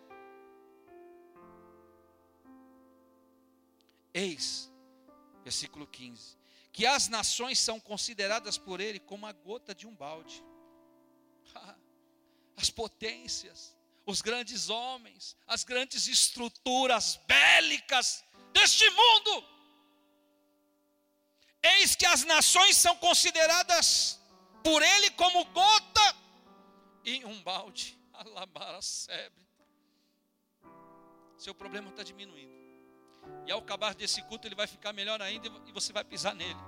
Eis, 4.12 4.70
versículo 5.44 5.87
15: 5.87 6.37
que 6.72 6.84
as 6.87 7.08
nações 7.08 7.58
são 7.58 7.78
consideradas 7.78 8.58
por 8.58 8.80
ele 8.80 8.98
como 8.98 9.26
a 9.26 9.32
gota 9.32 9.75
de 9.75 9.87
um 9.87 9.94
balde. 9.94 10.44
As 12.56 12.70
potências, 12.70 13.76
os 14.04 14.20
grandes 14.20 14.68
homens, 14.68 15.37
as 15.46 15.62
grandes 15.62 16.08
estruturas 16.08 17.20
bélicas 17.28 18.25
deste 18.52 18.90
mundo. 18.90 19.44
Eis 21.62 21.94
que 21.94 22.04
as 22.04 22.25
nações 22.25 22.76
são 22.76 22.96
consideradas 22.96 24.17
por 24.68 24.82
ele 24.82 25.10
como 25.12 25.46
gota 25.46 26.16
em 27.02 27.25
um 27.25 27.42
balde. 27.42 27.98
Alabara 28.12 28.82
sebre. 28.82 29.48
Seu 31.38 31.54
problema 31.54 31.88
está 31.88 32.02
diminuindo. 32.02 32.52
E 33.46 33.50
ao 33.50 33.60
acabar 33.60 33.94
desse 33.94 34.20
culto, 34.22 34.46
ele 34.46 34.54
vai 34.54 34.66
ficar 34.66 34.92
melhor 34.92 35.22
ainda 35.22 35.48
e 35.66 35.72
você 35.72 35.90
vai 35.90 36.04
pisar 36.04 36.34
nele. 36.34 36.60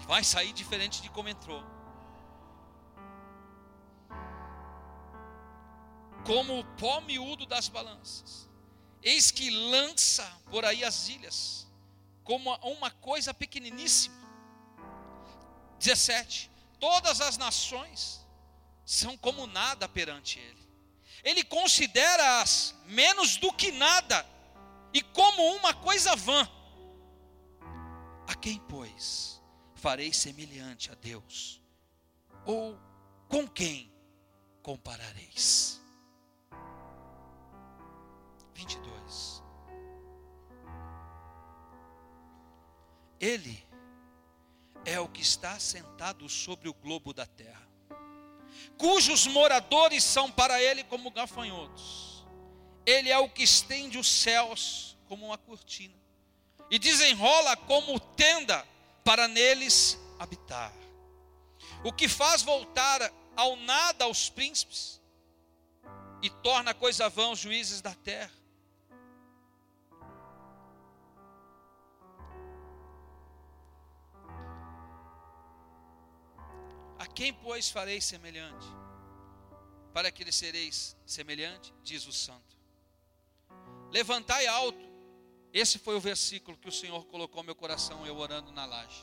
E 0.00 0.06
vai 0.06 0.24
sair 0.24 0.54
diferente 0.54 1.02
de 1.02 1.10
como 1.10 1.28
entrou. 1.28 1.62
Como 6.24 6.60
o 6.60 6.64
pó 6.76 7.02
miúdo 7.02 7.44
das 7.44 7.68
balanças. 7.68 8.48
Eis 9.02 9.30
que 9.30 9.50
lança 9.50 10.24
por 10.50 10.64
aí 10.64 10.84
as 10.84 11.08
ilhas, 11.08 11.66
como 12.22 12.54
uma 12.56 12.90
coisa 12.90 13.34
pequeniníssima. 13.34 14.20
17. 15.78 16.49
Todas 16.80 17.20
as 17.20 17.36
nações 17.36 18.26
são 18.84 19.16
como 19.18 19.46
nada 19.46 19.86
perante 19.86 20.38
ele. 20.38 20.68
Ele 21.22 21.44
considera-as 21.44 22.74
menos 22.86 23.36
do 23.36 23.52
que 23.52 23.70
nada 23.70 24.26
e 24.92 25.02
como 25.02 25.54
uma 25.54 25.74
coisa 25.74 26.16
vã. 26.16 26.48
A 28.26 28.34
quem, 28.34 28.58
pois, 28.60 29.42
farei 29.74 30.12
semelhante 30.12 30.90
a 30.90 30.94
Deus? 30.94 31.60
Ou 32.46 32.80
com 33.28 33.46
quem 33.46 33.92
comparareis? 34.62 35.80
22. 38.54 39.42
Ele 43.20 43.69
é 44.84 44.98
o 44.98 45.08
que 45.08 45.22
está 45.22 45.58
sentado 45.58 46.28
sobre 46.28 46.68
o 46.68 46.74
globo 46.74 47.12
da 47.12 47.26
terra, 47.26 47.68
cujos 48.78 49.26
moradores 49.26 50.02
são 50.04 50.30
para 50.30 50.62
ele 50.62 50.84
como 50.84 51.10
gafanhotos 51.10 52.10
ele 52.90 53.10
é 53.10 53.18
o 53.18 53.28
que 53.28 53.42
estende 53.42 53.98
os 53.98 54.08
céus 54.08 54.96
como 55.06 55.26
uma 55.26 55.38
cortina 55.38 55.94
e 56.70 56.78
desenrola 56.78 57.56
como 57.56 57.98
tenda 57.98 58.66
para 59.04 59.26
neles 59.26 59.98
habitar. 60.18 60.72
O 61.84 61.92
que 61.92 62.08
faz 62.08 62.42
voltar 62.42 63.12
ao 63.36 63.56
nada 63.56 64.06
os 64.06 64.28
príncipes 64.28 65.00
e 66.22 66.30
torna 66.30 66.74
coisa 66.74 67.08
vã 67.08 67.30
os 67.30 67.38
juízes 67.38 67.80
da 67.80 67.94
terra. 67.94 68.39
A 77.00 77.06
quem, 77.06 77.32
pois, 77.32 77.70
farei 77.70 77.98
semelhante? 77.98 78.66
Para 79.90 80.12
que 80.12 80.22
lhe 80.22 80.30
sereis 80.30 80.94
semelhante, 81.06 81.72
diz 81.82 82.06
o 82.06 82.12
Santo. 82.12 82.58
Levantai 83.90 84.46
alto. 84.46 84.86
Esse 85.50 85.78
foi 85.78 85.96
o 85.96 86.00
versículo 86.00 86.58
que 86.58 86.68
o 86.68 86.72
Senhor 86.72 87.06
colocou 87.06 87.42
no 87.42 87.46
meu 87.46 87.54
coração, 87.54 88.06
eu 88.06 88.18
orando 88.18 88.52
na 88.52 88.66
laje. 88.66 89.02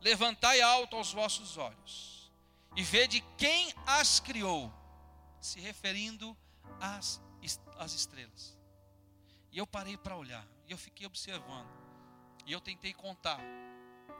Levantai 0.00 0.62
alto 0.62 0.96
aos 0.96 1.12
vossos 1.12 1.58
olhos 1.58 2.32
e 2.74 2.82
vede 2.82 3.22
quem 3.36 3.74
as 3.86 4.20
criou, 4.20 4.72
se 5.38 5.60
referindo 5.60 6.34
às, 6.80 7.20
às 7.76 7.92
estrelas. 7.92 8.56
E 9.52 9.58
eu 9.58 9.66
parei 9.66 9.98
para 9.98 10.16
olhar, 10.16 10.48
e 10.66 10.72
eu 10.72 10.78
fiquei 10.78 11.06
observando, 11.06 11.68
e 12.46 12.52
eu 12.52 12.60
tentei 12.62 12.94
contar. 12.94 13.38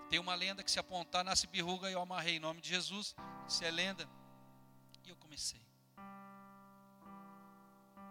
Tem 0.09 0.19
uma 0.19 0.35
lenda 0.35 0.62
que 0.62 0.71
se 0.71 0.79
apontar 0.79 1.23
nasce 1.23 1.47
birruga 1.47 1.91
e 1.91 1.93
eu 1.93 2.00
amarrei 2.00 2.37
em 2.37 2.41
nome 2.41 2.61
de 2.61 2.69
Jesus, 2.69 3.15
isso 3.47 3.65
é 3.65 3.71
lenda. 3.71 4.09
E 5.05 5.11
eu 5.11 5.17
comecei. 5.17 5.61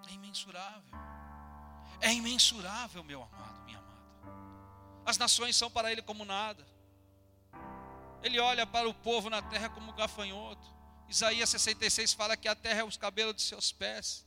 É 0.08 0.12
imensurável. 0.12 0.98
É 2.00 2.14
imensurável, 2.14 3.04
meu 3.04 3.24
amado, 3.24 3.62
minha 3.66 3.80
amada. 3.80 3.98
As 5.06 5.18
nações 5.18 5.56
são 5.56 5.72
para 5.72 5.92
ele 5.92 6.02
como 6.02 6.24
nada. 6.24 6.66
Ele 8.22 8.40
olha 8.40 8.66
para 8.66 8.88
o 8.88 8.94
povo 8.94 9.30
na 9.30 9.42
terra 9.42 9.70
como 9.70 9.94
gafanhoto. 9.94 10.76
Isaías 11.08 11.50
66 11.50 12.14
fala 12.14 12.38
que 12.38 12.48
a 12.48 12.56
terra 12.56 12.82
é 12.82 12.84
os 12.84 12.98
cabelos 12.98 13.36
de 13.36 13.42
seus 13.42 13.72
pés. 13.72 14.26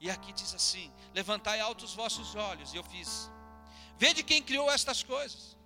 E 0.00 0.10
aqui 0.10 0.32
diz 0.32 0.54
assim: 0.54 0.92
Levantai 1.12 1.60
altos 1.60 1.90
os 1.90 1.94
vossos 1.94 2.34
olhos. 2.34 2.72
E 2.72 2.76
eu 2.76 2.84
fiz. 2.84 3.30
Vede 3.98 4.22
quem 4.22 4.42
criou 4.42 4.70
estas 4.70 5.02
coisas. 5.02 5.56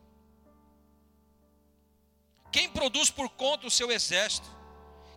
Quem 2.50 2.68
produz 2.70 3.10
por 3.10 3.28
conta 3.30 3.66
o 3.66 3.70
seu 3.70 3.90
exército. 3.90 4.48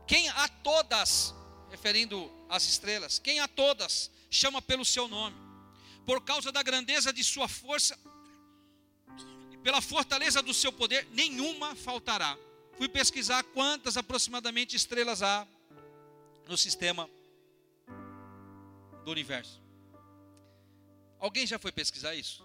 Quem 0.08 0.28
a 0.30 0.48
todas, 0.48 1.34
referindo 1.70 2.30
às 2.50 2.66
estrelas, 2.66 3.18
quem 3.18 3.40
a 3.40 3.48
todas 3.48 4.12
chama 4.30 4.62
pelo 4.62 4.84
seu 4.84 5.08
nome 5.08 5.36
por 6.06 6.22
causa 6.22 6.52
da 6.52 6.62
grandeza 6.64 7.14
de 7.14 7.24
sua 7.24 7.48
força 7.48 7.98
e 9.52 9.58
pela 9.58 9.80
fortaleza 9.82 10.42
do 10.42 10.54
seu 10.54 10.74
poder, 10.74 11.08
nenhuma 11.12 11.76
faltará. 11.76 12.38
Fui 12.78 12.90
pesquisar 12.90 13.44
quantas 13.44 13.96
aproximadamente 13.96 14.76
estrelas 14.76 15.22
há 15.22 15.48
no 16.48 16.58
sistema 16.58 17.10
do 19.06 19.12
universo. 19.12 19.62
Alguém 21.20 21.46
já 21.46 21.60
foi 21.60 21.72
pesquisar 21.72 22.16
isso? 22.16 22.44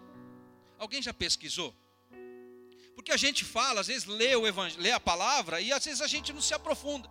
Alguém 0.79 1.01
já 1.01 1.15
pesquisou? 1.15 1.75
Porque 2.97 3.13
a 3.13 3.17
gente 3.17 3.45
fala, 3.45 3.83
às 3.83 3.87
vezes 3.87 4.07
lê, 4.07 4.35
o 4.35 4.43
lê 4.79 4.91
a 4.91 4.99
palavra 4.99 5.61
e 5.61 5.71
às 5.71 5.85
vezes 5.85 6.01
a 6.01 6.07
gente 6.07 6.33
não 6.33 6.41
se 6.41 6.55
aprofunda. 6.55 7.09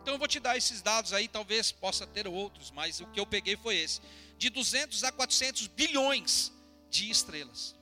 Então 0.00 0.14
eu 0.14 0.18
vou 0.18 0.28
te 0.28 0.38
dar 0.38 0.54
esses 0.58 0.82
dados 0.82 1.14
aí, 1.14 1.26
talvez 1.26 1.72
possa 1.72 2.06
ter 2.06 2.28
outros, 2.28 2.70
mas 2.70 3.00
o 3.00 3.06
que 3.06 3.18
eu 3.18 3.24
peguei 3.24 3.56
foi 3.56 3.76
esse: 3.76 4.02
de 4.36 4.50
200 4.50 5.02
a 5.02 5.10
400 5.10 5.66
bilhões 5.68 6.52
de 6.90 7.10
estrelas. 7.10 7.74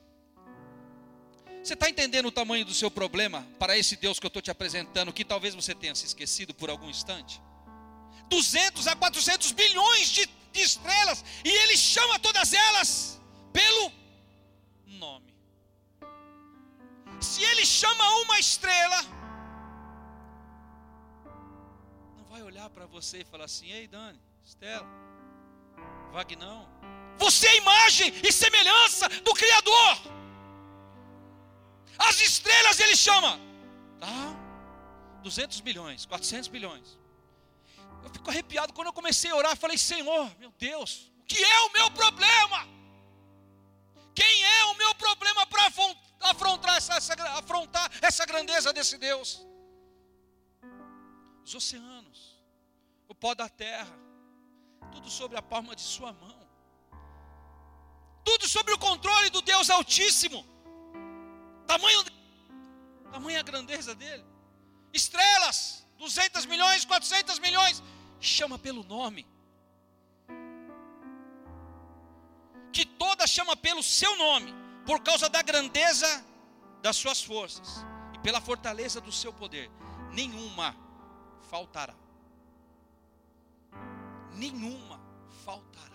Você 1.61 1.73
está 1.73 1.89
entendendo 1.89 2.27
o 2.27 2.31
tamanho 2.31 2.63
do 2.63 2.73
seu 2.73 2.89
problema 2.89 3.45
para 3.59 3.77
esse 3.77 3.97
Deus 3.97 4.19
que 4.19 4.25
eu 4.25 4.29
estou 4.29 4.41
te 4.41 4.51
apresentando, 4.51 5.11
que 5.11 5.25
talvez 5.25 5.53
você 5.53 5.75
tenha 5.75 5.93
se 5.93 6.05
esquecido 6.05 6.53
por 6.53 6.69
algum 6.69 6.89
instante? 6.89 7.41
200 8.29 8.87
a 8.87 8.95
400 8.95 9.51
bilhões 9.51 10.09
de, 10.09 10.25
de 10.53 10.61
estrelas, 10.61 11.23
e 11.43 11.49
Ele 11.49 11.75
chama 11.75 12.17
todas 12.19 12.53
elas 12.53 13.19
pelo 13.51 13.91
nome. 14.85 15.32
Se 17.23 17.41
Ele 17.43 17.65
chama 17.65 18.03
uma 18.21 18.37
estrela, 18.37 19.01
não 22.17 22.25
vai 22.25 22.43
olhar 22.43 22.69
para 22.69 22.85
você 22.85 23.21
e 23.21 23.25
falar 23.25 23.45
assim: 23.45 23.71
Ei, 23.71 23.87
Dani, 23.87 24.19
Estela, 24.43 24.87
Vagnão, 26.11 26.67
você 27.17 27.47
é 27.47 27.57
imagem 27.57 28.13
e 28.27 28.31
semelhança 28.31 29.07
do 29.07 29.33
Criador. 29.33 30.01
As 31.97 32.19
estrelas 32.21 32.79
ele 32.79 32.95
chama. 32.95 33.39
Tá? 33.99 34.39
200 35.21 35.61
milhões, 35.61 36.05
400 36.05 36.49
milhões. 36.49 36.99
Eu 38.03 38.09
fico 38.09 38.29
arrepiado 38.29 38.73
quando 38.73 38.87
eu 38.87 38.93
comecei 38.93 39.31
a 39.31 39.35
orar. 39.35 39.55
Falei, 39.55 39.77
Senhor, 39.77 40.29
meu 40.37 40.51
Deus, 40.59 41.11
o 41.19 41.23
que 41.23 41.41
é 41.41 41.59
o 41.61 41.71
meu 41.71 41.89
problema? 41.91 42.67
Quem 44.13 44.43
é 44.43 44.65
o 44.65 44.75
meu 44.75 44.93
problema 44.95 45.47
para 45.47 45.69
afrontar 46.23 46.77
essa, 46.77 46.93
essa, 46.95 47.13
afrontar 47.37 47.91
essa 48.01 48.25
grandeza 48.25 48.71
desse 48.73 48.97
Deus? 48.97 49.45
Os 51.43 51.53
oceanos, 51.55 52.37
o 53.07 53.15
pó 53.15 53.35
da 53.35 53.49
terra, 53.49 53.93
tudo 54.91 55.09
sobre 55.09 55.37
a 55.37 55.41
palma 55.41 55.75
de 55.75 55.81
Sua 55.81 56.13
mão, 56.13 56.47
tudo 58.23 58.47
sobre 58.47 58.73
o 58.73 58.79
controle 58.79 59.29
do 59.29 59.41
Deus 59.41 59.69
Altíssimo. 59.69 60.45
Tamanho, 61.67 62.03
a 63.39 63.43
grandeza 63.43 63.93
dele. 63.93 64.23
Estrelas, 64.93 65.85
200 65.97 66.45
milhões, 66.45 66.85
400 66.85 67.39
milhões. 67.39 67.83
Chama 68.19 68.57
pelo 68.57 68.83
nome. 68.83 69.27
Que 72.71 72.85
toda 72.85 73.27
chama 73.27 73.55
pelo 73.55 73.83
seu 73.83 74.15
nome, 74.17 74.53
por 74.85 75.01
causa 75.01 75.29
da 75.29 75.41
grandeza 75.41 76.25
das 76.81 76.95
suas 76.95 77.23
forças 77.23 77.85
e 78.13 78.19
pela 78.19 78.41
fortaleza 78.41 78.99
do 78.99 79.11
seu 79.11 79.33
poder. 79.33 79.69
Nenhuma 80.11 80.75
faltará. 81.49 81.95
Nenhuma 84.33 84.99
faltará. 85.43 85.93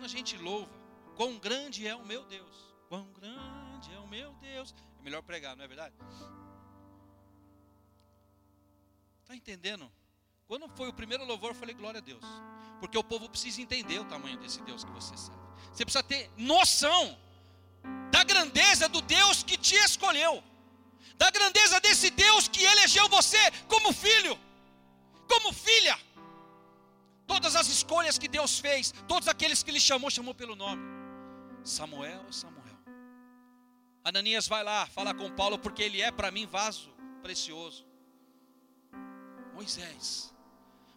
quando 0.00 0.06
a 0.06 0.16
gente 0.16 0.34
louva, 0.38 0.72
quão 1.14 1.38
grande 1.38 1.86
é 1.86 1.94
o 1.94 2.02
meu 2.02 2.24
Deus, 2.24 2.74
quão 2.88 3.04
grande 3.12 3.92
é 3.92 3.98
o 3.98 4.08
meu 4.08 4.32
Deus. 4.40 4.74
É 4.98 5.02
melhor 5.02 5.22
pregar, 5.22 5.54
não 5.54 5.62
é 5.62 5.68
verdade? 5.68 5.94
Está 9.30 9.36
entendendo? 9.36 9.88
Quando 10.48 10.68
foi 10.70 10.88
o 10.88 10.92
primeiro 10.92 11.24
louvor, 11.24 11.50
eu 11.50 11.54
falei 11.54 11.72
glória 11.72 11.98
a 11.98 12.00
Deus. 12.00 12.24
Porque 12.80 12.98
o 12.98 13.04
povo 13.04 13.28
precisa 13.28 13.62
entender 13.62 14.00
o 14.00 14.04
tamanho 14.04 14.36
desse 14.38 14.60
Deus 14.62 14.82
que 14.82 14.90
você 14.90 15.16
serve. 15.16 15.40
Você 15.72 15.84
precisa 15.84 16.02
ter 16.02 16.28
noção 16.36 17.16
da 18.10 18.24
grandeza 18.24 18.88
do 18.88 19.00
Deus 19.00 19.44
que 19.44 19.56
te 19.56 19.76
escolheu, 19.76 20.42
da 21.14 21.30
grandeza 21.30 21.80
desse 21.80 22.10
Deus 22.10 22.48
que 22.48 22.60
elegeu 22.64 23.08
você 23.08 23.38
como 23.68 23.92
filho, 23.92 24.36
como 25.28 25.52
filha. 25.52 25.96
Todas 27.24 27.54
as 27.54 27.68
escolhas 27.68 28.18
que 28.18 28.26
Deus 28.26 28.58
fez, 28.58 28.92
todos 29.06 29.28
aqueles 29.28 29.62
que 29.62 29.70
Ele 29.70 29.78
chamou, 29.78 30.10
chamou 30.10 30.34
pelo 30.34 30.56
nome. 30.56 30.82
Samuel, 31.62 32.32
Samuel. 32.32 32.78
Ananias 34.02 34.48
vai 34.48 34.64
lá 34.64 34.86
falar 34.86 35.14
com 35.14 35.30
Paulo, 35.30 35.56
porque 35.56 35.84
ele 35.84 36.02
é 36.02 36.10
para 36.10 36.32
mim 36.32 36.46
vaso 36.46 36.90
precioso. 37.22 37.89
Moisés, 39.60 40.32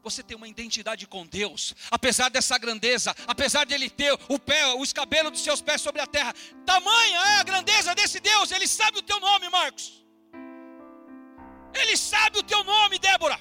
você 0.01 0.23
tem 0.23 0.37
uma 0.37 0.47
identidade 0.47 1.05
com 1.05 1.25
Deus, 1.25 1.75
apesar 1.91 2.29
dessa 2.29 2.57
grandeza, 2.57 3.13
apesar 3.27 3.65
de 3.65 3.73
ele 3.73 3.89
ter 3.89 4.13
o 4.29 4.39
pé, 4.39 4.67
o 4.75 4.83
escabelo 4.85 5.29
dos 5.29 5.43
seus 5.47 5.61
pés 5.61 5.81
sobre 5.81 6.01
a 6.01 6.07
terra, 6.07 6.33
tamanha 6.65 7.19
é 7.31 7.39
a 7.41 7.43
grandeza 7.43 7.93
desse 7.93 8.21
Deus, 8.21 8.51
ele 8.51 8.65
sabe 8.65 8.99
o 8.99 9.01
teu 9.01 9.19
nome, 9.19 9.49
Marcos. 9.49 10.01
Ele 11.73 11.97
sabe 11.97 12.39
o 12.39 12.43
teu 12.43 12.63
nome, 12.63 12.97
Débora. 12.99 13.37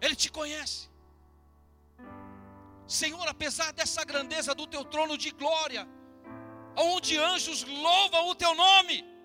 Ele 0.00 0.14
te 0.14 0.30
conhece. 0.30 0.88
Senhor, 2.86 3.26
apesar 3.26 3.72
dessa 3.72 4.04
grandeza 4.04 4.54
do 4.54 4.68
teu 4.68 4.84
trono 4.84 5.18
de 5.18 5.32
glória, 5.32 5.82
onde 6.76 7.18
anjos 7.18 7.64
louvam 7.64 8.28
o 8.28 8.36
teu 8.36 8.54
nome, 8.54 9.17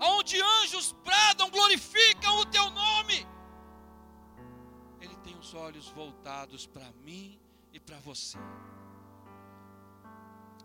onde 0.00 0.40
anjos 0.40 0.92
bradam, 1.04 1.50
glorificam 1.50 2.38
o 2.40 2.46
teu 2.46 2.70
nome, 2.70 3.26
Ele 5.00 5.16
tem 5.16 5.36
os 5.38 5.54
olhos 5.54 5.88
voltados 5.88 6.66
para 6.66 6.90
mim 7.04 7.40
e 7.72 7.80
para 7.80 7.98
você. 7.98 8.38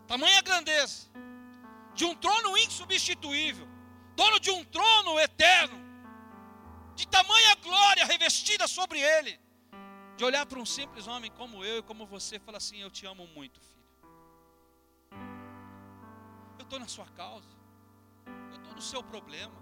Tamanha 0.06 0.42
grandeza 0.42 1.08
de 1.94 2.04
um 2.04 2.14
trono 2.14 2.56
insubstituível, 2.58 3.66
dono 4.16 4.38
de 4.40 4.50
um 4.50 4.64
trono 4.64 5.18
eterno, 5.18 5.78
de 6.94 7.06
tamanha 7.06 7.54
glória 7.56 8.04
revestida 8.04 8.66
sobre 8.66 9.00
ele, 9.00 9.40
de 10.16 10.24
olhar 10.24 10.44
para 10.46 10.58
um 10.58 10.66
simples 10.66 11.06
homem 11.06 11.30
como 11.30 11.64
eu 11.64 11.78
e 11.78 11.82
como 11.82 12.06
você 12.06 12.36
e 12.36 12.40
falar 12.40 12.58
assim: 12.58 12.78
Eu 12.78 12.90
te 12.90 13.06
amo 13.06 13.26
muito, 13.28 13.60
filho. 13.60 13.74
Eu 16.58 16.64
estou 16.64 16.78
na 16.78 16.88
sua 16.88 17.06
causa, 17.06 17.48
no 18.74 18.82
seu 18.82 19.02
problema. 19.02 19.54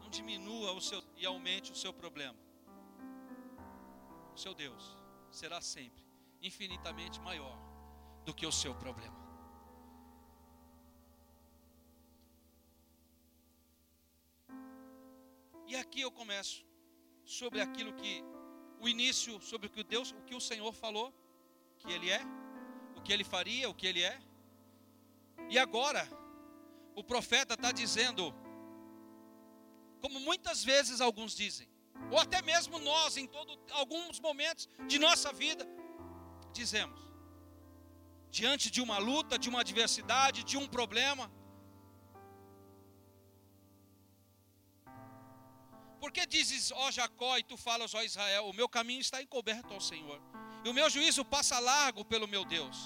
Não 0.00 0.10
diminua 0.10 0.72
o 0.72 0.80
seu 0.80 1.02
e 1.16 1.26
aumente 1.26 1.72
o 1.72 1.76
seu 1.76 1.92
problema. 1.92 2.38
O 4.34 4.38
seu 4.38 4.54
Deus 4.54 4.96
será 5.30 5.60
sempre 5.60 6.04
infinitamente 6.40 7.20
maior 7.20 7.56
do 8.24 8.34
que 8.34 8.46
o 8.46 8.52
seu 8.52 8.74
problema. 8.74 9.16
E 15.66 15.76
aqui 15.76 16.00
eu 16.00 16.10
começo 16.10 16.64
sobre 17.24 17.60
aquilo 17.60 17.92
que 17.92 18.24
o 18.80 18.88
início, 18.88 19.40
sobre 19.40 19.66
o 19.66 19.70
que 19.70 19.84
Deus, 19.84 20.12
o 20.12 20.22
que 20.22 20.34
o 20.34 20.40
Senhor 20.40 20.72
falou, 20.72 21.12
que 21.78 21.92
ele 21.92 22.10
é, 22.10 22.20
o 22.96 23.02
que 23.02 23.12
ele 23.12 23.24
faria, 23.24 23.68
o 23.68 23.74
que 23.74 23.86
ele 23.86 24.02
é. 24.02 24.18
E 25.48 25.58
agora 25.58 26.08
o 26.94 27.02
profeta 27.02 27.54
está 27.54 27.72
dizendo, 27.72 28.34
como 30.00 30.20
muitas 30.20 30.64
vezes 30.64 31.00
alguns 31.00 31.34
dizem, 31.34 31.68
ou 32.10 32.18
até 32.18 32.40
mesmo 32.42 32.78
nós 32.78 33.16
em 33.16 33.26
todo, 33.26 33.58
alguns 33.72 34.20
momentos 34.20 34.68
de 34.86 34.98
nossa 34.98 35.32
vida 35.32 35.66
dizemos, 36.52 37.00
diante 38.30 38.70
de 38.70 38.80
uma 38.80 38.98
luta, 38.98 39.38
de 39.38 39.48
uma 39.48 39.60
adversidade, 39.60 40.44
de 40.44 40.56
um 40.56 40.66
problema, 40.66 41.30
Por 46.00 46.12
que 46.12 46.24
dizes, 46.26 46.70
ó 46.72 46.90
Jacó, 46.90 47.36
e 47.38 47.42
tu 47.42 47.56
falas, 47.56 47.92
ó 47.92 48.02
Israel, 48.02 48.46
o 48.46 48.52
meu 48.52 48.68
caminho 48.68 49.00
está 49.00 49.20
encoberto 49.20 49.74
ao 49.74 49.80
Senhor, 49.80 50.20
e 50.64 50.68
o 50.68 50.72
meu 50.72 50.88
juízo 50.88 51.24
passa 51.24 51.58
largo 51.58 52.04
pelo 52.04 52.28
meu 52.28 52.44
Deus? 52.44 52.76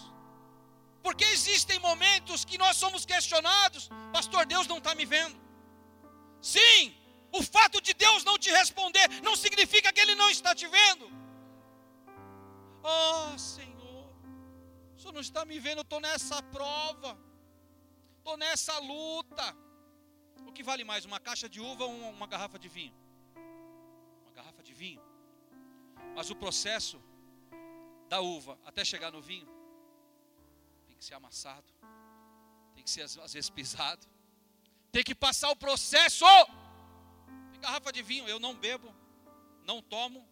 Porque 1.03 1.25
existem 1.25 1.79
momentos 1.81 2.45
que 2.45 2.57
nós 2.57 2.77
somos 2.77 3.05
questionados, 3.05 3.89
pastor, 4.13 4.47
Deus 4.47 4.67
não 4.67 4.79
está 4.79 4.95
me 4.95 5.05
vendo. 5.05 5.37
Sim, 6.41 6.95
o 7.33 7.43
fato 7.43 7.81
de 7.81 7.93
Deus 7.95 8.25
não 8.25 8.39
te 8.39 8.51
responder 8.51 9.07
não 9.23 9.35
significa 9.35 9.93
que 9.93 10.01
Ele 10.01 10.15
não 10.15 10.31
está 10.31 10.55
te 10.55 10.67
vendo. 10.67 11.11
Oh 12.85 13.39
Senhor, 13.39 14.07
o 14.95 14.99
Senhor 14.99 15.13
não 15.13 15.21
está 15.21 15.45
me 15.45 15.59
vendo, 15.59 15.79
eu 15.79 15.83
estou 15.83 16.01
nessa 16.01 16.43
prova, 16.43 17.19
estou 18.19 18.37
nessa 18.37 18.79
luta. 18.79 19.57
O 20.47 20.53
que 20.53 20.63
vale 20.63 20.85
mais, 20.85 21.05
uma 21.05 21.21
caixa 21.21 21.49
de 21.49 21.61
uva 21.61 21.85
ou 21.85 21.93
uma 22.11 22.27
garrafa 22.27 22.59
de 22.59 22.69
vinho? 22.69 23.03
garrafa 24.33 24.63
de 24.63 24.73
vinho. 24.73 25.01
Mas 26.17 26.31
o 26.31 26.37
processo 26.37 27.01
da 28.09 28.21
uva 28.21 28.59
até 28.65 28.85
chegar 28.85 29.11
no 29.11 29.23
vinho 29.23 29.49
que 31.03 31.09
ser 31.09 31.15
amassado, 31.15 31.67
tem 32.75 32.85
que 32.85 32.91
ser 32.91 33.03
às 33.03 33.33
vezes 33.33 33.51
pisado, 33.51 34.07
tem 34.93 35.03
que 35.03 35.15
passar 35.15 35.51
o 35.51 35.57
processo. 35.57 36.25
Tem 37.51 37.61
garrafa 37.61 37.93
de 37.93 38.03
vinho, 38.03 38.29
eu 38.29 38.39
não 38.39 38.55
bebo, 38.55 38.95
não 39.65 39.83
tomo, 39.83 40.25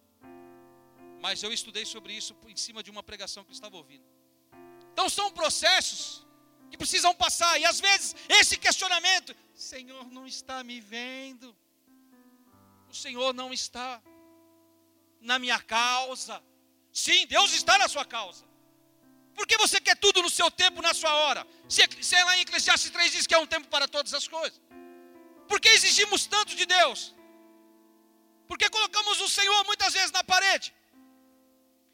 Mas 1.21 1.43
eu 1.43 1.53
estudei 1.53 1.85
sobre 1.85 2.13
isso 2.15 2.35
em 2.47 2.57
cima 2.57 2.83
de 2.83 2.91
uma 2.91 3.03
pregação 3.03 3.45
que 3.45 3.51
eu 3.51 3.59
estava 3.59 3.77
ouvindo. 3.77 4.05
Então 4.93 5.09
são 5.09 5.31
processos 5.33 6.25
que 6.71 6.79
precisam 6.79 7.13
passar, 7.15 7.61
e 7.61 7.65
às 7.67 7.81
vezes 7.81 8.15
esse 8.29 8.57
questionamento: 8.57 9.37
Senhor 9.55 10.07
não 10.11 10.27
está 10.27 10.63
me 10.65 10.81
vendo, 10.81 11.55
o 12.89 12.95
Senhor 12.95 13.35
não 13.35 13.53
está 13.53 14.01
na 15.21 15.39
minha 15.39 15.61
causa. 15.61 16.43
Sim, 16.93 17.27
Deus 17.27 17.53
está 17.53 17.77
na 17.77 17.89
sua 17.89 18.05
causa. 18.05 18.50
Por 19.35 19.47
que 19.47 19.57
você 19.57 19.81
quer 19.81 19.97
tudo 19.97 20.23
no 20.23 20.31
seu 20.31 20.51
tempo, 20.51 20.83
na 20.83 20.93
sua 20.93 21.15
hora? 21.15 21.47
Se, 21.69 21.83
se 22.03 22.25
lá 22.25 22.37
em 22.37 22.43
Eclesiastes 22.43 22.91
3 22.91 23.13
diz 23.13 23.27
que 23.27 23.35
é 23.35 23.39
um 23.39 23.47
tempo 23.47 23.69
para 23.69 23.87
todas 23.89 24.13
as 24.13 24.27
coisas. 24.27 24.61
Por 25.49 25.61
que 25.61 25.69
exigimos 25.69 26.27
tanto 26.27 26.55
de 26.55 26.67
Deus? 26.67 27.15
Porque 28.47 28.69
colocamos 28.69 29.21
o 29.21 29.29
Senhor 29.29 29.65
muitas 29.65 29.93
vezes 29.93 30.13
na 30.13 30.23
parede. 30.25 30.75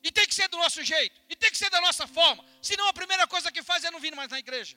E 0.03 0.13
tem 0.13 0.27
que 0.27 0.35
ser 0.35 0.49
do 0.49 0.57
nosso 0.57 0.83
jeito. 0.83 1.21
E 1.29 1.37
tem 1.37 1.51
que 1.51 1.59
ser 1.59 1.71
da 1.71 1.81
nossa 1.81 2.07
forma. 2.07 2.45
Senão 2.63 2.87
a 2.89 2.93
primeira 2.93 3.27
coisa 3.27 3.51
que 3.51 3.63
faz 3.63 3.85
é 3.85 3.91
não 3.91 4.01
vir 4.01 4.15
mais 4.15 4.31
na 4.31 4.39
igreja. 4.39 4.77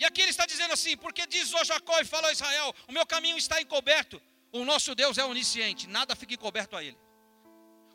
E 0.00 0.04
aqui 0.04 0.22
ele 0.22 0.30
está 0.30 0.46
dizendo 0.46 0.72
assim: 0.72 0.96
porque 0.96 1.26
diz 1.26 1.52
o 1.52 1.64
Jacó 1.64 2.00
e 2.00 2.04
fala 2.04 2.28
a 2.28 2.32
Israel: 2.32 2.74
o 2.88 2.92
meu 2.92 3.06
caminho 3.06 3.36
está 3.36 3.60
encoberto. 3.60 4.20
O 4.52 4.64
nosso 4.64 4.94
Deus 4.94 5.18
é 5.18 5.24
onisciente, 5.24 5.86
nada 5.86 6.16
fica 6.16 6.34
encoberto 6.34 6.76
a 6.76 6.82
ele. 6.82 6.98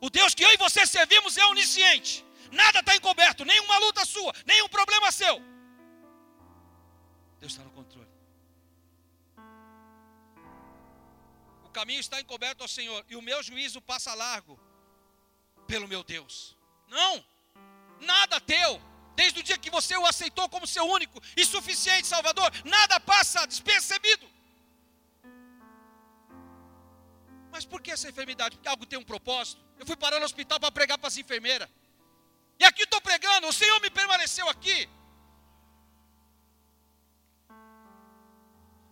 O 0.02 0.10
Deus 0.10 0.34
que 0.36 0.44
eu 0.44 0.52
e 0.52 0.58
você 0.58 0.86
servimos 0.86 1.38
é 1.38 1.46
onisciente. 1.46 2.26
Nada 2.52 2.80
está 2.80 2.96
encoberto, 2.96 3.44
nenhuma 3.44 3.78
luta 3.80 4.06
sua, 4.06 4.34
nenhum 4.46 4.70
problema 4.70 5.12
seu. 5.12 5.42
Deus 7.40 7.52
está 7.52 7.64
no 7.64 7.72
controle. 7.72 8.08
O 11.64 11.70
caminho 11.70 12.00
está 12.00 12.20
encoberto 12.22 12.62
ao 12.62 12.68
Senhor, 12.68 13.06
e 13.10 13.16
o 13.16 13.22
meu 13.22 13.42
juízo 13.44 13.82
passa 13.82 14.14
largo 14.14 14.60
pelo 15.68 15.88
meu 15.88 16.04
Deus. 16.04 16.56
Não, 16.88 17.26
nada 18.00 18.40
teu, 18.40 18.82
desde 19.16 19.40
o 19.40 19.44
dia 19.44 19.58
que 19.58 19.70
você 19.70 19.98
o 19.98 20.06
aceitou 20.06 20.48
como 20.50 20.68
seu 20.68 20.86
único 20.86 21.22
e 21.36 21.44
suficiente 21.46 22.08
Salvador, 22.08 22.52
nada 22.64 23.00
passa 23.00 23.46
despercebido. 23.48 24.30
Mas 27.52 27.66
por 27.66 27.82
que 27.82 27.92
essa 27.92 28.10
enfermidade? 28.10 28.58
Porque 28.58 28.68
algo 28.68 28.86
tem 28.86 29.00
um 29.00 29.04
propósito. 29.04 29.65
Eu 29.80 29.86
fui 29.86 29.96
parar 29.96 30.20
no 30.20 30.26
hospital 30.26 30.60
para 30.60 30.72
pregar 30.72 30.98
para 30.98 31.08
as 31.08 31.18
enfermeiras. 31.18 31.70
E 32.60 32.66
aqui 32.66 32.84
estou 32.84 33.02
pregando, 33.02 33.48
o 33.48 33.54
Senhor 33.54 33.80
me 33.82 33.90
permaneceu 33.90 34.48
aqui. 34.50 34.90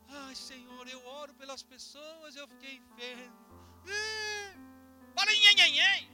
Ai, 0.09 0.35
Senhor, 0.35 0.87
eu 0.87 1.05
oro 1.07 1.33
pelas 1.35 1.63
pessoas, 1.63 2.35
eu 2.35 2.47
fiquei 2.47 2.75
enfermo. 2.75 3.33
Fala, 5.15 5.31
nhen, 5.31 6.09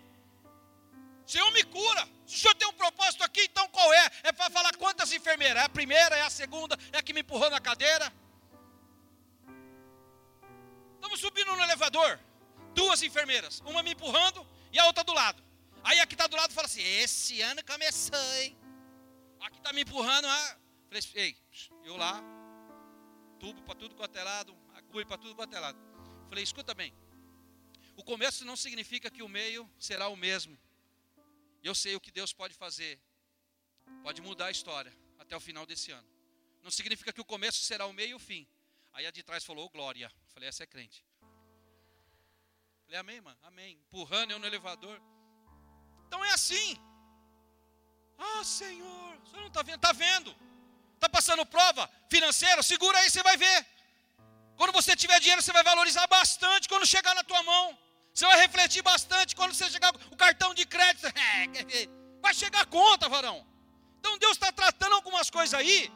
Senhor 1.26 1.52
me 1.52 1.64
cura. 1.64 2.08
Se 2.26 2.36
o 2.36 2.40
Senhor 2.40 2.56
tem 2.56 2.68
um 2.68 2.74
propósito 2.74 3.24
aqui, 3.24 3.42
então 3.44 3.68
qual 3.70 3.94
é? 3.94 4.12
É 4.24 4.32
para 4.32 4.50
falar 4.50 4.76
quantas 4.78 5.12
enfermeiras? 5.12 5.62
É 5.62 5.66
a 5.66 5.70
primeira, 5.70 6.16
é 6.16 6.22
a 6.22 6.30
segunda, 6.30 6.76
é 6.92 6.98
a 6.98 7.04
que 7.04 7.14
me 7.14 7.22
empurrou 7.22 7.50
na 7.52 7.60
cadeira. 7.60 8.12
Estamos 10.96 11.20
subindo 11.20 11.56
no 11.56 11.62
elevador 11.62 12.20
duas 12.74 13.04
enfermeiras, 13.04 13.62
uma 13.66 13.84
me 13.84 13.92
empurrando 13.92 14.46
e 14.72 14.80
a 14.80 14.86
outra 14.86 15.04
do 15.04 15.14
lado. 15.14 15.44
Aí 15.84 16.00
a 16.00 16.06
que 16.06 16.14
está 16.14 16.28
do 16.28 16.36
lado 16.36 16.54
fala 16.54 16.66
assim: 16.66 16.82
Esse 16.82 17.42
ano 17.42 17.64
começou, 17.66 18.34
hein? 18.38 18.58
A 19.42 19.50
que 19.50 19.58
está 19.58 19.72
me 19.72 19.82
empurrando, 19.82 20.28
ah, 20.28 20.58
falei, 20.88 21.04
ei, 21.16 21.38
eu 21.86 21.96
lá, 21.96 22.22
tubo 23.40 23.62
para 23.64 23.76
tudo 23.76 23.96
quanto 23.96 24.18
é 24.18 24.24
lado, 24.24 24.56
agulha 24.74 25.06
para 25.06 25.18
tudo 25.18 25.34
quanto 25.34 25.56
é 25.56 25.60
lado. 25.60 25.80
Falei, 26.28 26.44
escuta 26.44 26.74
bem, 26.74 26.94
o 27.96 28.04
começo 28.04 28.44
não 28.46 28.58
significa 28.58 29.10
que 29.10 29.24
o 29.24 29.30
meio 29.30 29.70
será 29.80 30.10
o 30.10 30.16
mesmo. 30.16 30.58
Eu 31.64 31.74
sei 31.74 31.96
o 31.96 32.00
que 32.00 32.12
Deus 32.12 32.34
pode 32.34 32.54
fazer, 32.54 33.00
pode 34.04 34.22
mudar 34.22 34.48
a 34.48 34.52
história 34.52 34.94
até 35.18 35.36
o 35.36 35.40
final 35.40 35.66
desse 35.66 35.92
ano. 35.92 36.08
Não 36.62 36.72
significa 36.72 37.14
que 37.14 37.22
o 37.22 37.26
começo 37.26 37.62
será 37.64 37.86
o 37.86 37.94
meio 37.94 38.12
e 38.12 38.14
o 38.14 38.20
fim. 38.20 38.48
Aí 38.94 39.06
a 39.06 39.12
de 39.12 39.24
trás 39.24 39.44
falou, 39.46 39.66
oh, 39.66 39.70
glória. 39.70 40.12
Falei, 40.28 40.50
essa 40.50 40.64
é 40.64 40.68
crente. 40.68 41.06
Falei, 42.90 43.02
amém, 43.02 43.22
mano, 43.22 43.38
amém. 43.44 43.74
Empurrando 43.88 44.32
eu 44.32 44.40
no 44.40 44.48
elevador. 44.48 45.00
Então 46.08 46.26
é 46.26 46.32
assim. 46.32 46.76
Ah, 48.18 48.44
Senhor, 48.44 49.12
o 49.24 49.28
senhor 49.28 49.42
não 49.42 49.48
está 49.48 49.62
vendo? 49.62 49.76
Está 49.76 49.92
vendo. 49.92 50.36
Está 50.96 51.08
passando 51.08 51.46
prova 51.46 51.88
financeira? 52.10 52.64
Segura 52.64 52.98
aí, 52.98 53.08
você 53.12 53.22
vai 53.22 53.38
ver. 53.38 53.60
Quando 54.58 54.74
você 54.74 54.96
tiver 54.96 55.20
dinheiro, 55.20 55.40
você 55.40 55.54
vai 55.54 55.64
valorizar 55.64 56.08
bastante 56.08 56.68
quando 56.68 56.84
chegar 56.84 57.14
na 57.14 57.24
tua 57.24 57.44
mão. 57.44 57.78
Você 58.12 58.26
vai 58.26 58.40
refletir 58.40 58.82
bastante 58.82 59.36
quando 59.36 59.54
você 59.54 59.70
chegar 59.70 59.94
o 60.10 60.18
cartão 60.18 60.52
de 60.56 60.66
crédito. 60.66 61.06
Vai 62.22 62.34
chegar 62.34 62.62
a 62.64 62.66
conta, 62.66 63.08
varão. 63.08 63.48
Então 64.00 64.18
Deus 64.18 64.34
está 64.34 64.52
tratando 64.52 64.96
algumas 64.96 65.30
coisas 65.30 65.54
aí. 65.54 65.90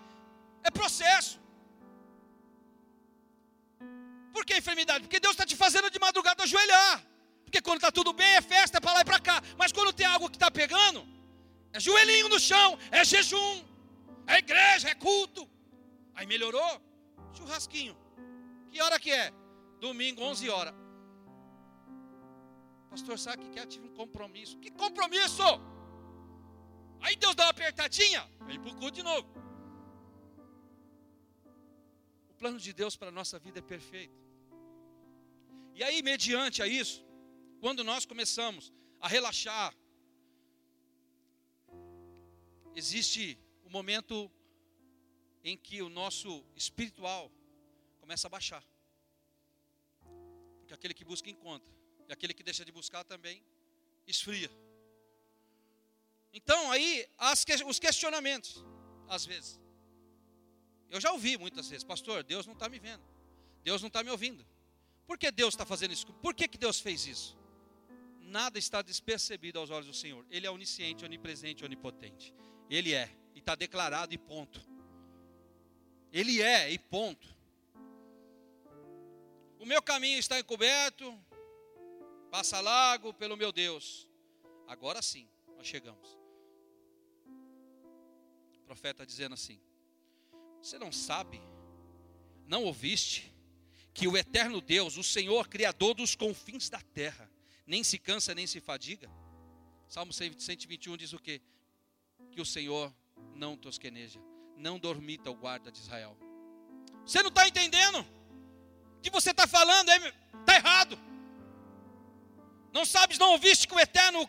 É 0.64 0.72
processo. 0.72 1.43
Por 4.34 4.44
que 4.46 4.58
enfermidade? 4.58 5.02
Porque 5.06 5.20
Deus 5.20 5.34
está 5.34 5.46
te 5.46 5.56
fazendo 5.56 5.90
de 5.90 6.00
madrugada 6.00 6.44
ajoelhar. 6.44 6.96
Porque 7.46 7.62
quando 7.62 7.78
está 7.78 7.92
tudo 7.92 8.12
bem 8.14 8.32
é 8.36 8.42
festa, 8.42 8.80
é 8.80 8.82
para 8.82 8.94
lá 8.94 9.02
e 9.02 9.06
para 9.06 9.20
cá. 9.20 9.42
Mas 9.56 9.72
quando 9.72 9.94
tem 9.94 10.08
algo 10.08 10.28
que 10.30 10.36
está 10.36 10.50
pegando, 10.50 11.08
é 11.72 11.80
joelhinho 11.80 12.28
no 12.30 12.40
chão, 12.40 12.78
é 12.92 13.06
jejum, 13.06 13.64
é 14.26 14.40
igreja, 14.40 14.90
é 14.90 14.96
culto. 14.96 15.48
Aí 16.16 16.26
melhorou? 16.26 16.82
Churrasquinho. 17.38 17.96
Que 18.72 18.82
hora 18.82 19.00
que 19.00 19.12
é? 19.12 19.32
Domingo, 19.80 20.24
11 20.24 20.50
horas. 20.50 20.74
Pastor, 22.90 23.20
sabe 23.20 23.44
que 23.44 23.52
quer? 23.52 23.68
Tive 23.68 23.86
um 23.88 23.94
compromisso. 23.94 24.58
Que 24.58 24.72
compromisso? 24.72 25.44
Aí 27.02 27.16
Deus 27.16 27.36
dá 27.36 27.44
uma 27.44 27.50
apertadinha, 27.50 28.28
vem 28.48 28.60
para 28.60 28.72
o 28.72 28.76
culto 28.76 28.96
de 29.00 29.04
novo. 29.04 29.28
O 32.30 32.34
plano 32.34 32.58
de 32.58 32.74
Deus 32.74 32.96
para 32.96 33.10
a 33.10 33.12
nossa 33.12 33.38
vida 33.38 33.60
é 33.60 33.62
perfeito. 33.62 34.23
E 35.76 35.84
aí, 35.84 36.02
mediante 36.02 36.62
a 36.62 36.68
isso, 36.68 37.04
quando 37.60 37.84
nós 37.84 38.06
começamos 38.06 38.72
a 39.00 39.08
relaxar, 39.08 39.76
existe 42.76 43.40
o 43.64 43.68
um 43.68 43.72
momento 43.72 44.32
em 45.44 45.58
que 45.58 45.82
o 45.82 45.90
nosso 45.90 46.46
espiritual 46.56 47.32
começa 48.00 48.28
a 48.28 48.30
baixar. 48.30 48.64
Porque 50.60 50.74
aquele 50.74 50.94
que 50.94 51.04
busca 51.04 51.30
encontra, 51.30 51.74
e 52.08 52.14
aquele 52.14 52.34
que 52.34 52.44
deixa 52.44 52.64
de 52.64 52.72
buscar 52.72 53.04
também 53.04 53.44
esfria. 54.06 54.52
Então 56.32 56.72
aí 56.72 57.08
as, 57.18 57.46
os 57.66 57.80
questionamentos, 57.80 58.64
às 59.08 59.26
vezes. 59.26 59.60
Eu 60.90 61.02
já 61.02 61.12
ouvi 61.12 61.38
muitas 61.38 61.68
vezes, 61.70 61.84
pastor, 61.84 62.24
Deus 62.24 62.46
não 62.46 62.54
está 62.54 62.70
me 62.70 62.80
vendo, 62.80 63.04
Deus 63.64 63.82
não 63.82 63.88
está 63.88 64.04
me 64.04 64.12
ouvindo. 64.12 64.46
Por 65.06 65.18
que 65.18 65.32
Deus 65.32 65.54
está 65.54 65.66
fazendo 65.66 65.94
isso? 65.94 66.12
Por 66.14 66.34
que, 66.34 66.48
que 66.48 66.58
Deus 66.58 66.80
fez 66.80 67.06
isso? 67.06 67.38
Nada 68.20 68.58
está 68.58 68.82
despercebido 68.82 69.60
aos 69.60 69.70
olhos 69.70 69.88
do 69.88 69.94
Senhor. 69.94 70.26
Ele 70.30 70.48
é 70.48 70.52
onisciente, 70.52 71.06
onipresente, 71.06 71.64
onipotente. 71.64 72.34
Ele 72.70 72.94
é, 72.94 73.10
e 73.36 73.40
está 73.40 73.56
declarado 73.56 74.14
e 74.14 74.18
ponto. 74.18 74.62
Ele 76.12 76.42
é 76.42 76.72
e 76.72 76.78
ponto. 76.80 77.28
O 79.60 79.66
meu 79.66 79.82
caminho 79.82 80.20
está 80.20 80.40
encoberto, 80.40 81.18
passa 82.30 82.60
largo 82.62 83.14
pelo 83.14 83.38
meu 83.38 83.52
Deus. 83.52 84.08
Agora 84.68 85.02
sim, 85.02 85.28
nós 85.58 85.68
chegamos. 85.68 86.18
O 88.58 88.66
profeta 88.66 89.06
dizendo 89.06 89.34
assim: 89.34 89.60
Você 90.62 90.78
não 90.78 90.92
sabe, 90.92 91.42
não 92.46 92.64
ouviste, 92.64 93.33
que 93.94 94.08
o 94.08 94.18
eterno 94.18 94.60
Deus, 94.60 94.98
o 94.98 95.04
Senhor, 95.04 95.48
Criador 95.48 95.94
dos 95.94 96.16
confins 96.16 96.70
da 96.70 96.80
terra, 96.80 97.30
nem 97.66 97.84
se 97.84 98.00
cansa 98.00 98.34
nem 98.34 98.48
se 98.48 98.60
fadiga. 98.60 99.10
Salmo 99.88 100.12
121 100.12 100.98
diz 100.98 101.14
o 101.14 101.20
quê? 101.20 101.42
Que 102.32 102.42
o 102.42 102.46
Senhor 102.46 102.92
não 103.36 103.56
tosqueneja, 103.56 104.20
não 104.58 104.80
dormita 104.80 105.30
o 105.30 105.36
guarda 105.36 105.72
de 105.72 105.80
Israel. 105.80 106.18
Você 107.06 107.22
não 107.22 107.30
está 107.30 107.48
entendendo? 107.48 108.00
O 108.98 109.02
que 109.02 109.12
você 109.12 109.30
está 109.32 109.46
falando 109.46 109.90
está 109.92 110.56
errado. 110.56 110.98
Não 112.72 112.86
sabes, 112.86 113.20
não 113.20 113.32
ouviste 113.34 113.68
que 113.68 113.76
o 113.76 113.80
eterno, 113.80 114.28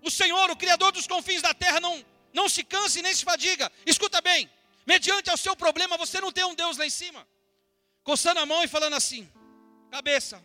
o 0.00 0.10
Senhor, 0.10 0.48
o 0.50 0.56
Criador 0.56 0.92
dos 0.92 1.08
confins 1.08 1.42
da 1.42 1.52
terra, 1.52 1.80
não, 1.80 2.04
não 2.32 2.48
se 2.48 2.62
cansa 2.62 3.00
e 3.00 3.02
nem 3.02 3.12
se 3.12 3.24
fadiga. 3.24 3.72
Escuta 3.84 4.20
bem, 4.20 4.48
mediante 4.86 5.28
ao 5.28 5.36
seu 5.36 5.56
problema, 5.56 5.96
você 5.96 6.20
não 6.20 6.30
tem 6.30 6.44
um 6.44 6.54
Deus 6.54 6.76
lá 6.76 6.86
em 6.86 6.90
cima 6.90 7.26
coçando 8.10 8.40
a 8.40 8.46
mão 8.46 8.64
e 8.64 8.68
falando 8.68 8.94
assim: 8.94 9.30
cabeça, 9.88 10.42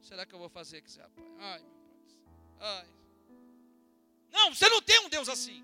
será 0.00 0.24
que 0.24 0.34
eu 0.34 0.38
vou 0.38 0.48
fazer 0.48 0.78
aqui, 0.78 0.98
rapaz? 0.98 1.26
Ai, 1.38 1.60
meu 1.60 1.76
pai. 2.58 2.68
Ai. 2.78 2.86
Não, 4.32 4.54
você 4.54 4.66
não 4.70 4.80
tem 4.80 5.00
um 5.00 5.08
Deus 5.10 5.28
assim. 5.28 5.62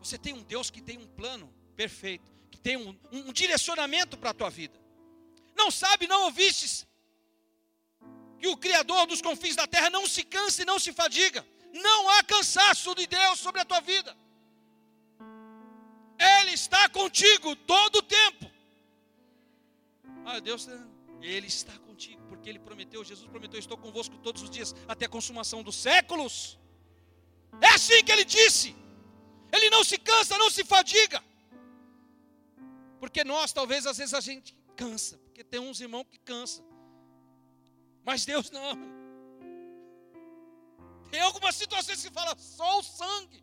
Você 0.00 0.18
tem 0.18 0.32
um 0.32 0.42
Deus 0.42 0.68
que 0.68 0.82
tem 0.82 0.98
um 0.98 1.06
plano 1.06 1.46
perfeito, 1.76 2.28
que 2.50 2.58
tem 2.58 2.76
um, 2.76 2.98
um 3.12 3.32
direcionamento 3.32 4.18
para 4.18 4.30
a 4.30 4.34
tua 4.34 4.50
vida. 4.50 4.76
Não 5.54 5.70
sabe, 5.70 6.08
não 6.08 6.24
ouvistes 6.24 6.88
que 8.40 8.48
o 8.48 8.56
Criador 8.56 9.06
dos 9.06 9.22
confins 9.22 9.54
da 9.54 9.68
terra 9.68 9.90
não 9.90 10.08
se 10.08 10.24
cansa 10.24 10.62
e 10.62 10.64
não 10.64 10.78
se 10.80 10.92
fadiga. 10.92 11.46
Não 11.72 12.08
há 12.10 12.24
cansaço 12.24 12.92
de 12.96 13.06
Deus 13.06 13.38
sobre 13.38 13.60
a 13.60 13.64
tua 13.64 13.80
vida. 13.80 14.16
Ele 16.18 16.50
está 16.50 16.88
contigo 16.88 17.54
todo 17.54 17.96
o 17.96 18.02
tempo. 18.02 18.51
Ah, 20.24 20.40
Deus, 20.40 20.68
Ele 21.20 21.46
está 21.46 21.72
contigo, 21.80 22.22
porque 22.28 22.48
Ele 22.48 22.58
prometeu, 22.58 23.04
Jesus 23.04 23.28
prometeu, 23.28 23.58
estou 23.58 23.76
convosco 23.76 24.16
todos 24.18 24.42
os 24.42 24.50
dias, 24.50 24.74
até 24.88 25.06
a 25.06 25.08
consumação 25.08 25.62
dos 25.62 25.76
séculos. 25.76 26.58
É 27.60 27.68
assim 27.68 28.02
que 28.04 28.12
Ele 28.12 28.24
disse. 28.24 28.74
Ele 29.52 29.68
não 29.70 29.84
se 29.84 29.98
cansa, 29.98 30.38
não 30.38 30.50
se 30.50 30.64
fadiga. 30.64 31.22
Porque 32.98 33.24
nós, 33.24 33.52
talvez, 33.52 33.86
às 33.86 33.98
vezes 33.98 34.14
a 34.14 34.20
gente 34.20 34.56
cansa, 34.76 35.18
porque 35.18 35.44
tem 35.44 35.60
uns 35.60 35.80
irmãos 35.80 36.04
que 36.04 36.18
cansa. 36.18 36.64
Mas 38.04 38.24
Deus 38.24 38.50
não. 38.50 38.72
Tem 41.10 41.20
algumas 41.20 41.54
situações 41.54 42.02
que 42.02 42.10
fala 42.10 42.34
só 42.38 42.78
o 42.78 42.82
sangue. 42.82 43.41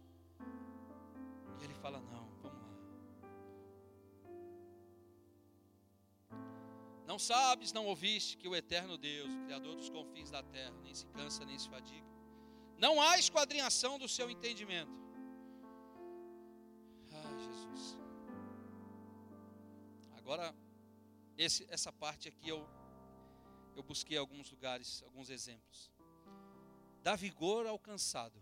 Não 7.09 7.17
sabes, 7.17 7.73
não 7.73 7.87
ouviste 7.87 8.37
que 8.37 8.47
o 8.47 8.55
eterno 8.55 8.95
Deus, 8.95 9.33
o 9.33 9.45
Criador 9.45 9.75
dos 9.75 9.89
confins 9.89 10.29
da 10.29 10.43
terra, 10.43 10.77
nem 10.83 10.93
se 10.93 11.07
cansa 11.07 11.43
nem 11.43 11.57
se 11.57 11.67
fadiga. 11.67 12.05
Não 12.77 13.01
há 13.01 13.17
esquadrinhação 13.17 13.97
do 13.97 14.07
seu 14.07 14.29
entendimento. 14.29 14.91
Agora, 20.19 20.55
esse, 21.35 21.65
essa 21.71 21.91
parte 21.91 22.27
aqui 22.27 22.47
eu, 22.47 22.69
eu 23.75 23.81
busquei 23.81 24.15
alguns 24.15 24.51
lugares, 24.51 25.01
alguns 25.01 25.31
exemplos. 25.31 25.91
Dá 27.01 27.15
vigor 27.15 27.65
ao 27.65 27.79
cansado. 27.79 28.39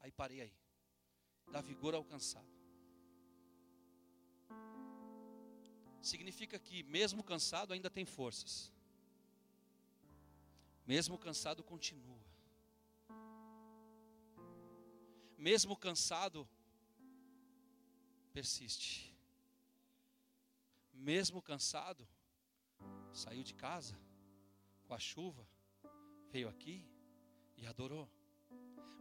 Aí 0.00 0.10
parei 0.10 0.40
aí. 0.40 0.54
Dá 1.52 1.60
vigor 1.60 1.94
ao 1.94 2.02
cansado. 2.02 2.48
Significa 6.00 6.58
que, 6.58 6.82
mesmo 6.84 7.22
cansado, 7.22 7.72
ainda 7.72 7.90
tem 7.90 8.04
forças. 8.04 8.72
Mesmo 10.86 11.18
cansado, 11.18 11.62
continua. 11.62 12.20
Mesmo 15.36 15.76
cansado, 15.76 16.48
persiste 18.32 19.08
mesmo 20.98 21.40
cansado, 21.40 22.06
saiu 23.12 23.42
de 23.42 23.54
casa 23.54 23.98
com 24.86 24.94
a 24.94 24.98
chuva, 24.98 25.46
veio 26.30 26.48
aqui 26.48 26.86
e 27.56 27.66
adorou. 27.66 28.08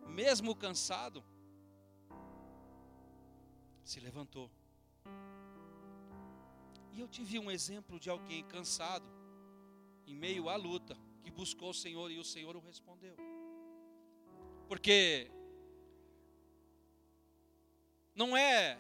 Mesmo 0.08 0.56
cansado, 0.56 1.24
se 3.84 4.00
levantou. 4.00 4.50
E 6.98 7.00
eu 7.00 7.08
tive 7.08 7.38
um 7.38 7.52
exemplo 7.52 8.00
de 8.00 8.10
alguém 8.10 8.44
cansado, 8.44 9.06
em 10.08 10.16
meio 10.16 10.50
à 10.50 10.56
luta, 10.56 10.98
que 11.22 11.30
buscou 11.30 11.70
o 11.70 11.74
Senhor 11.74 12.10
e 12.10 12.18
o 12.18 12.24
Senhor 12.24 12.56
o 12.56 12.60
respondeu. 12.60 13.16
Porque 14.68 15.30
não 18.16 18.36
é 18.36 18.80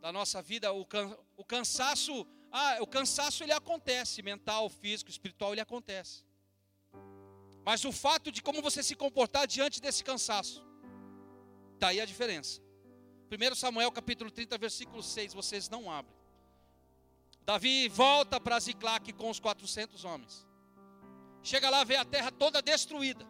da 0.00 0.12
nossa 0.12 0.40
vida, 0.40 0.72
o, 0.72 0.86
can, 0.86 1.18
o 1.36 1.44
cansaço, 1.44 2.24
ah, 2.52 2.76
o 2.80 2.86
cansaço 2.86 3.42
ele 3.42 3.52
acontece, 3.52 4.22
mental, 4.22 4.68
físico, 4.70 5.10
espiritual, 5.10 5.50
ele 5.52 5.60
acontece. 5.60 6.24
Mas 7.64 7.84
o 7.84 7.90
fato 7.90 8.30
de 8.30 8.40
como 8.40 8.62
você 8.62 8.80
se 8.80 8.94
comportar 8.94 9.48
diante 9.48 9.80
desse 9.80 10.04
cansaço, 10.04 10.64
daí 11.80 11.96
tá 11.96 12.04
a 12.04 12.06
diferença. 12.06 12.62
1 13.28 13.56
Samuel 13.56 13.90
capítulo 13.90 14.30
30, 14.30 14.56
versículo 14.56 15.02
6, 15.02 15.34
vocês 15.34 15.68
não 15.68 15.90
abrem. 15.90 16.21
Davi 17.44 17.88
volta 17.88 18.40
para 18.40 18.60
Ziclac 18.60 19.12
com 19.14 19.30
os 19.30 19.40
400 19.40 20.04
homens. 20.04 20.46
Chega 21.42 21.68
lá, 21.68 21.82
vê 21.82 21.96
a 21.96 22.04
terra 22.04 22.30
toda 22.30 22.62
destruída. 22.62 23.26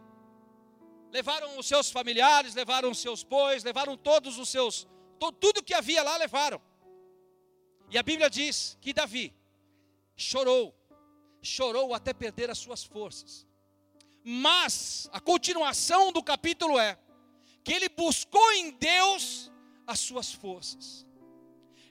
Levaram 1.10 1.58
os 1.58 1.66
seus 1.66 1.90
familiares, 1.90 2.54
levaram 2.54 2.90
os 2.90 2.98
seus 2.98 3.22
bois, 3.22 3.64
levaram 3.64 3.96
todos 3.96 4.38
os 4.38 4.48
seus 4.48 4.86
tudo 5.30 5.62
que 5.62 5.74
havia 5.74 6.02
lá 6.02 6.16
levaram. 6.16 6.60
E 7.90 7.96
a 7.96 8.02
Bíblia 8.02 8.28
diz 8.28 8.76
que 8.80 8.92
Davi 8.92 9.32
chorou, 10.16 10.74
chorou 11.40 11.94
até 11.94 12.12
perder 12.12 12.50
as 12.50 12.58
suas 12.58 12.82
forças. 12.82 13.46
Mas 14.24 15.08
a 15.12 15.20
continuação 15.20 16.10
do 16.10 16.22
capítulo 16.22 16.78
é 16.78 16.98
que 17.62 17.72
ele 17.72 17.88
buscou 17.88 18.52
em 18.52 18.72
Deus 18.72 19.52
as 19.86 20.00
suas 20.00 20.32
forças. 20.32 21.06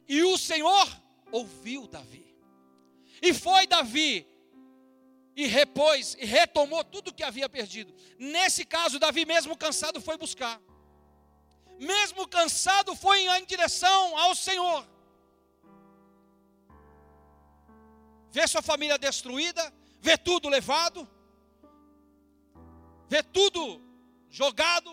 E 0.08 0.24
o 0.24 0.38
Senhor 0.38 0.88
ouviu 1.32 1.88
Davi. 1.88 2.36
E 3.22 3.34
foi 3.34 3.68
Davi 3.68 4.28
e 5.36 5.46
repôs 5.48 6.16
e 6.20 6.26
retomou 6.26 6.84
tudo 6.84 7.14
que 7.14 7.24
havia 7.24 7.48
perdido. 7.48 7.94
Nesse 8.18 8.66
caso, 8.66 9.00
Davi 9.00 9.26
mesmo 9.26 9.58
cansado 9.58 10.02
foi 10.02 10.18
buscar 10.18 10.62
mesmo 11.82 12.28
cansado, 12.28 12.96
foi 12.96 13.26
em 13.26 13.46
direção 13.46 14.16
ao 14.16 14.36
Senhor. 14.36 14.88
Vê 18.30 18.48
sua 18.48 18.62
família 18.62 19.00
destruída, 19.00 19.74
vê 20.00 20.16
tudo 20.16 20.48
levado, 20.48 21.10
vê 23.10 23.24
tudo 23.24 23.82
jogado, 24.30 24.92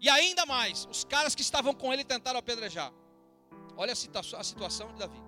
e 0.00 0.08
ainda 0.08 0.44
mais, 0.44 0.86
os 0.90 1.04
caras 1.04 1.36
que 1.36 1.42
estavam 1.42 1.72
com 1.72 1.92
ele 1.92 2.04
tentaram 2.04 2.40
apedrejar. 2.40 2.92
Olha 3.80 3.94
a 3.94 4.44
situação 4.44 4.88
de 4.92 4.98
Davi. 4.98 5.18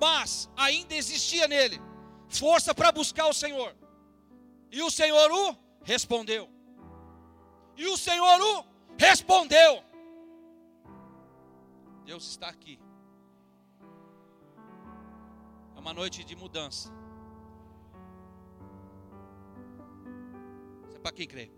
Mas 0.00 0.50
ainda 0.56 0.96
existia 0.96 1.46
nele 1.46 1.80
força 2.28 2.74
para 2.74 2.90
buscar 2.90 3.28
o 3.28 3.32
Senhor. 3.32 3.72
E 4.72 4.82
o 4.82 4.90
Senhor 4.90 5.30
o 5.30 5.56
respondeu. 5.84 6.50
E 7.76 7.86
o 7.86 7.96
Senhor 7.96 8.40
o 8.40 8.64
respondeu. 8.98 9.84
Deus 12.04 12.26
está 12.26 12.48
aqui. 12.48 12.80
É 15.76 15.78
uma 15.78 15.94
noite 15.94 16.24
de 16.24 16.34
mudança. 16.34 16.92
Isso 20.88 20.96
é 20.96 20.98
para 20.98 21.12
quem 21.12 21.28
crê. 21.28 21.52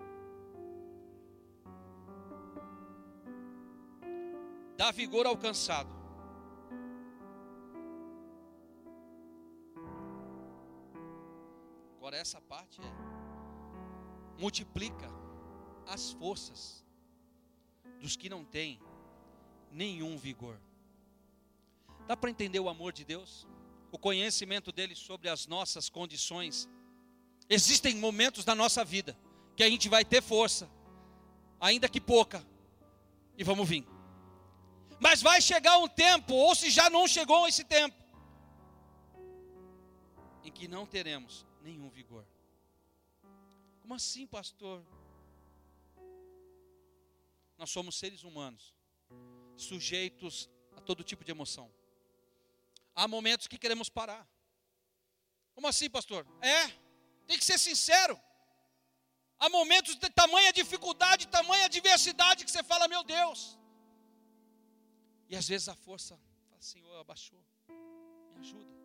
Dá 4.76 4.90
vigor 4.90 5.24
ao 5.24 5.38
cansado. 5.38 5.95
Agora 12.06 12.18
essa 12.18 12.40
parte 12.40 12.80
é 12.80 14.38
multiplica 14.38 15.08
as 15.88 16.12
forças 16.12 16.86
dos 18.00 18.14
que 18.14 18.28
não 18.28 18.44
têm 18.44 18.80
nenhum 19.72 20.16
vigor. 20.16 20.56
Dá 22.06 22.16
para 22.16 22.30
entender 22.30 22.60
o 22.60 22.68
amor 22.68 22.92
de 22.92 23.04
Deus? 23.04 23.44
O 23.90 23.98
conhecimento 23.98 24.70
dele 24.70 24.94
sobre 24.94 25.28
as 25.28 25.48
nossas 25.48 25.88
condições. 25.88 26.68
Existem 27.50 27.96
momentos 27.96 28.44
da 28.44 28.54
nossa 28.54 28.84
vida 28.84 29.18
que 29.56 29.64
a 29.64 29.68
gente 29.68 29.88
vai 29.88 30.04
ter 30.04 30.22
força, 30.22 30.70
ainda 31.58 31.88
que 31.88 32.00
pouca, 32.00 32.46
e 33.36 33.42
vamos 33.42 33.68
vir. 33.68 33.84
Mas 35.00 35.20
vai 35.20 35.42
chegar 35.42 35.76
um 35.78 35.88
tempo, 35.88 36.34
ou 36.34 36.54
se 36.54 36.70
já 36.70 36.88
não 36.88 37.08
chegou 37.08 37.48
esse 37.48 37.64
tempo, 37.64 37.96
em 40.44 40.52
que 40.52 40.68
não 40.68 40.86
teremos 40.86 41.44
nenhum 41.66 41.88
vigor. 41.90 42.24
Como 43.80 43.94
assim, 43.94 44.26
pastor? 44.26 44.84
Nós 47.58 47.70
somos 47.70 47.96
seres 47.96 48.22
humanos, 48.22 48.74
sujeitos 49.56 50.50
a 50.76 50.80
todo 50.80 51.08
tipo 51.10 51.24
de 51.24 51.30
emoção. 51.30 51.70
Há 52.94 53.06
momentos 53.08 53.46
que 53.46 53.58
queremos 53.58 53.88
parar. 53.88 54.26
Como 55.54 55.66
assim, 55.66 55.88
pastor? 55.88 56.26
É, 56.40 56.68
tem 57.26 57.38
que 57.38 57.44
ser 57.44 57.58
sincero. 57.58 58.18
Há 59.38 59.48
momentos 59.48 59.96
de 59.96 60.08
tamanha 60.10 60.52
dificuldade, 60.52 61.28
tamanha 61.28 61.66
adversidade 61.66 62.44
que 62.44 62.50
você 62.50 62.62
fala, 62.62 62.88
meu 62.88 63.02
Deus. 63.04 63.58
E 65.28 65.36
às 65.36 65.46
vezes 65.48 65.68
a 65.68 65.74
força 65.74 66.18
fala, 66.48 66.62
Senhor, 66.62 67.00
abaixou. 67.00 67.42
Me 68.32 68.40
ajuda. 68.40 68.75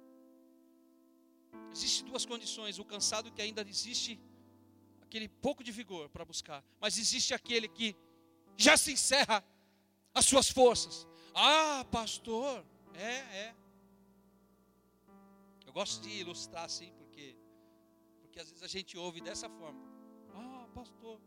Existem 1.72 2.06
duas 2.06 2.26
condições: 2.26 2.80
o 2.80 2.86
cansado 2.86 3.32
que 3.32 3.42
ainda 3.42 3.62
existe 3.68 4.20
aquele 5.02 5.28
pouco 5.28 5.64
de 5.64 5.72
vigor 5.72 6.10
para 6.10 6.24
buscar, 6.24 6.64
mas 6.80 6.98
existe 6.98 7.34
aquele 7.34 7.68
que 7.68 7.96
já 8.58 8.78
se 8.78 8.92
encerra 8.94 9.44
as 10.14 10.26
suas 10.26 10.50
forças. 10.50 11.08
Ah, 11.34 11.86
pastor, 11.92 12.66
é, 12.94 13.16
é. 13.46 13.56
Eu 15.66 15.74
gosto 15.74 16.02
de 16.02 16.10
ilustrar 16.10 16.66
assim, 16.66 16.92
porque 16.98 17.36
que 18.32 18.40
às 18.40 18.50
vezes 18.50 18.64
a 18.64 18.68
gente 18.68 18.98
ouve 18.98 19.20
dessa 19.22 19.50
forma. 19.50 19.82
Ah, 20.34 20.68
pastor. 20.74 21.20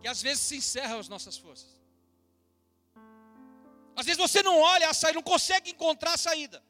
Que 0.00 0.08
às 0.08 0.22
vezes 0.22 0.42
se 0.42 0.56
encerra 0.56 0.98
as 0.98 1.08
nossas 1.08 1.36
forças. 1.36 1.78
Às 3.94 4.06
vezes 4.06 4.18
você 4.18 4.42
não 4.42 4.58
olha 4.58 4.88
a 4.88 4.94
saída, 4.94 5.16
não 5.16 5.22
consegue 5.22 5.70
encontrar 5.70 6.14
a 6.14 6.16
saída. 6.16 6.62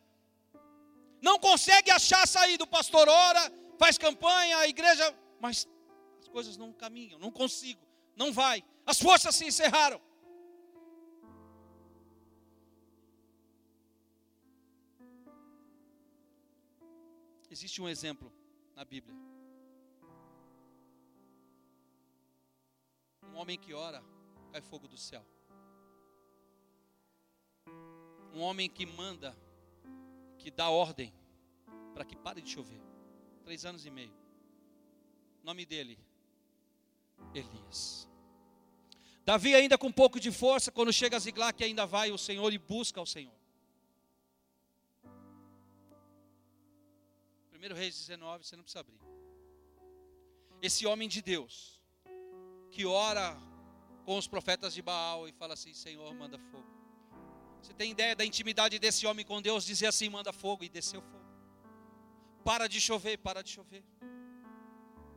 Não 1.20 1.38
consegue 1.38 1.90
achar 1.90 2.22
a 2.22 2.26
saída. 2.26 2.64
O 2.64 2.66
pastor 2.66 3.08
ora, 3.08 3.52
faz 3.78 3.98
campanha, 3.98 4.58
a 4.58 4.68
igreja, 4.68 5.16
mas 5.40 5.68
as 6.20 6.28
coisas 6.28 6.56
não 6.56 6.72
caminham, 6.72 7.18
não 7.18 7.30
consigo, 7.30 7.80
não 8.16 8.32
vai. 8.32 8.64
As 8.86 8.98
forças 8.98 9.34
se 9.34 9.46
encerraram. 9.46 10.00
Existe 17.50 17.82
um 17.82 17.88
exemplo 17.88 18.32
na 18.76 18.84
Bíblia. 18.84 19.16
Um 23.24 23.36
homem 23.36 23.58
que 23.58 23.74
ora, 23.74 24.02
cai 24.52 24.60
fogo 24.60 24.86
do 24.86 24.96
céu. 24.96 25.24
Um 28.32 28.40
homem 28.40 28.68
que 28.68 28.86
manda, 28.86 29.36
que 30.40 30.50
dá 30.50 30.68
ordem 30.70 31.12
para 31.94 32.04
que 32.04 32.16
pare 32.16 32.40
de 32.40 32.50
chover. 32.50 32.80
Três 33.44 33.64
anos 33.64 33.84
e 33.84 33.90
meio. 33.90 34.14
Nome 35.42 35.66
dele, 35.66 35.98
Elias. 37.34 38.08
Davi 39.24 39.54
ainda 39.54 39.76
com 39.76 39.88
um 39.88 39.92
pouco 39.92 40.18
de 40.18 40.32
força, 40.32 40.72
quando 40.72 40.92
chega 40.92 41.16
a 41.16 41.20
Ziglac, 41.20 41.62
ainda 41.62 41.86
vai 41.86 42.10
o 42.10 42.18
Senhor 42.18 42.52
e 42.52 42.58
busca 42.58 43.00
o 43.00 43.06
Senhor. 43.06 43.38
1 47.52 47.74
Reis 47.74 47.94
19, 47.98 48.44
você 48.44 48.56
não 48.56 48.62
precisa 48.62 48.80
abrir. 48.80 48.98
Esse 50.62 50.86
homem 50.86 51.08
de 51.08 51.20
Deus, 51.20 51.80
que 52.70 52.86
ora 52.86 53.36
com 54.06 54.16
os 54.16 54.26
profetas 54.26 54.72
de 54.72 54.80
Baal 54.80 55.28
e 55.28 55.32
fala 55.32 55.54
assim: 55.54 55.74
Senhor, 55.74 56.14
manda 56.14 56.38
fogo. 56.38 56.79
Você 57.62 57.74
tem 57.74 57.90
ideia 57.90 58.16
da 58.16 58.24
intimidade 58.24 58.78
desse 58.78 59.06
homem 59.06 59.24
com 59.24 59.40
Deus? 59.40 59.64
Dizer 59.64 59.86
assim: 59.86 60.08
manda 60.08 60.32
fogo 60.32 60.64
e 60.64 60.68
desceu 60.68 61.02
fogo. 61.02 61.28
Para 62.44 62.66
de 62.68 62.80
chover, 62.80 63.18
para 63.18 63.42
de 63.42 63.50
chover. 63.50 63.84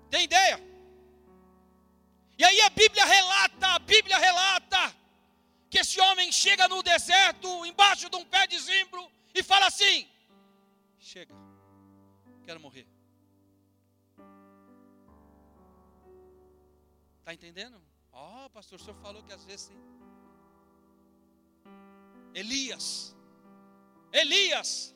Tem 0.09 0.23
ideia? 0.23 0.59
E 2.37 2.43
aí 2.43 2.61
a 2.61 2.69
Bíblia 2.69 3.05
relata, 3.05 3.67
a 3.67 3.79
Bíblia 3.79 4.17
relata 4.17 4.95
que 5.69 5.79
esse 5.79 5.99
homem 6.01 6.31
chega 6.31 6.67
no 6.67 6.83
deserto, 6.83 7.65
embaixo 7.65 8.09
de 8.09 8.17
um 8.17 8.25
pé 8.25 8.45
de 8.45 8.59
zimbro, 8.59 9.09
e 9.33 9.41
fala 9.41 9.67
assim: 9.67 10.07
Chega, 10.99 11.33
quero 12.45 12.59
morrer. 12.59 12.87
Está 17.19 17.33
entendendo? 17.33 17.81
Ó, 18.11 18.45
oh, 18.45 18.49
pastor, 18.49 18.79
o 18.79 18.83
senhor 18.83 18.97
falou 19.01 19.23
que 19.23 19.31
às 19.31 19.45
vezes. 19.45 19.71
Elias, 22.33 23.15
Elias, 24.11 24.93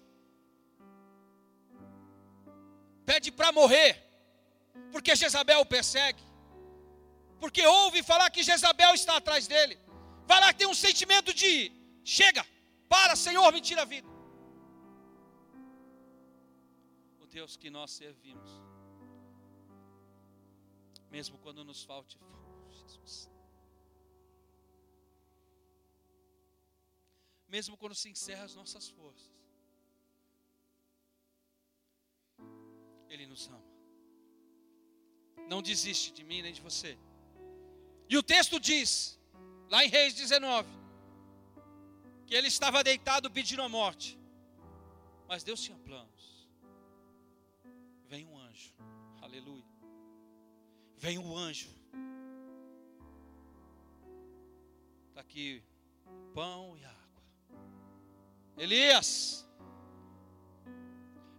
pede 3.06 3.32
para 3.32 3.52
morrer, 3.52 3.92
porque 4.92 5.16
Jezabel 5.16 5.62
o 5.62 5.66
persegue, 5.66 6.24
porque 7.40 7.66
ouve 7.66 8.02
falar 8.04 8.30
que 8.30 8.44
Jezabel 8.44 8.94
está 8.94 9.18
atrás 9.18 9.48
dele, 9.48 9.80
vai 10.26 10.40
lá 10.42 10.52
tem 10.54 10.68
um 10.68 10.74
sentimento 10.74 11.34
de: 11.34 11.72
chega, 12.04 12.46
para, 12.90 13.16
Senhor, 13.16 13.52
me 13.54 13.62
tira 13.62 13.84
a 13.84 13.86
vida. 13.86 14.08
O 17.20 17.28
Deus 17.28 17.56
que 17.56 17.70
nós 17.70 17.92
servimos, 17.92 18.52
mesmo 21.12 21.38
quando 21.38 21.64
nos 21.64 21.84
falte 21.84 22.18
Jesus. 22.72 23.37
Mesmo 27.48 27.78
quando 27.78 27.96
se 27.96 28.10
encerra 28.10 28.44
as 28.44 28.56
nossas 28.56 28.90
forças, 28.90 29.32
Ele 33.10 33.26
nos 33.26 33.48
ama. 33.48 33.64
Não 35.48 35.62
desiste 35.62 36.12
de 36.12 36.24
mim 36.24 36.42
nem 36.42 36.54
de 36.54 36.62
você. 36.62 36.98
E 38.10 38.18
o 38.18 38.24
texto 38.24 38.60
diz, 38.60 39.18
lá 39.70 39.84
em 39.84 39.90
Reis 39.90 40.14
19, 40.14 40.70
que 42.26 42.36
ele 42.36 42.48
estava 42.48 42.84
deitado 42.84 43.32
pedindo 43.32 43.62
a 43.62 43.70
morte. 43.70 44.20
Mas 45.28 45.44
Deus 45.44 45.62
tinha 45.62 45.78
planos. 45.78 46.48
Vem 48.08 48.26
um 48.26 48.38
anjo. 48.38 48.74
Aleluia. 49.22 49.66
Vem 50.98 51.18
um 51.18 51.36
anjo. 51.36 51.70
Está 55.10 55.22
aqui 55.22 55.64
pão 56.34 56.78
e 56.78 56.86
água. 56.86 56.97
Elias. 58.58 59.48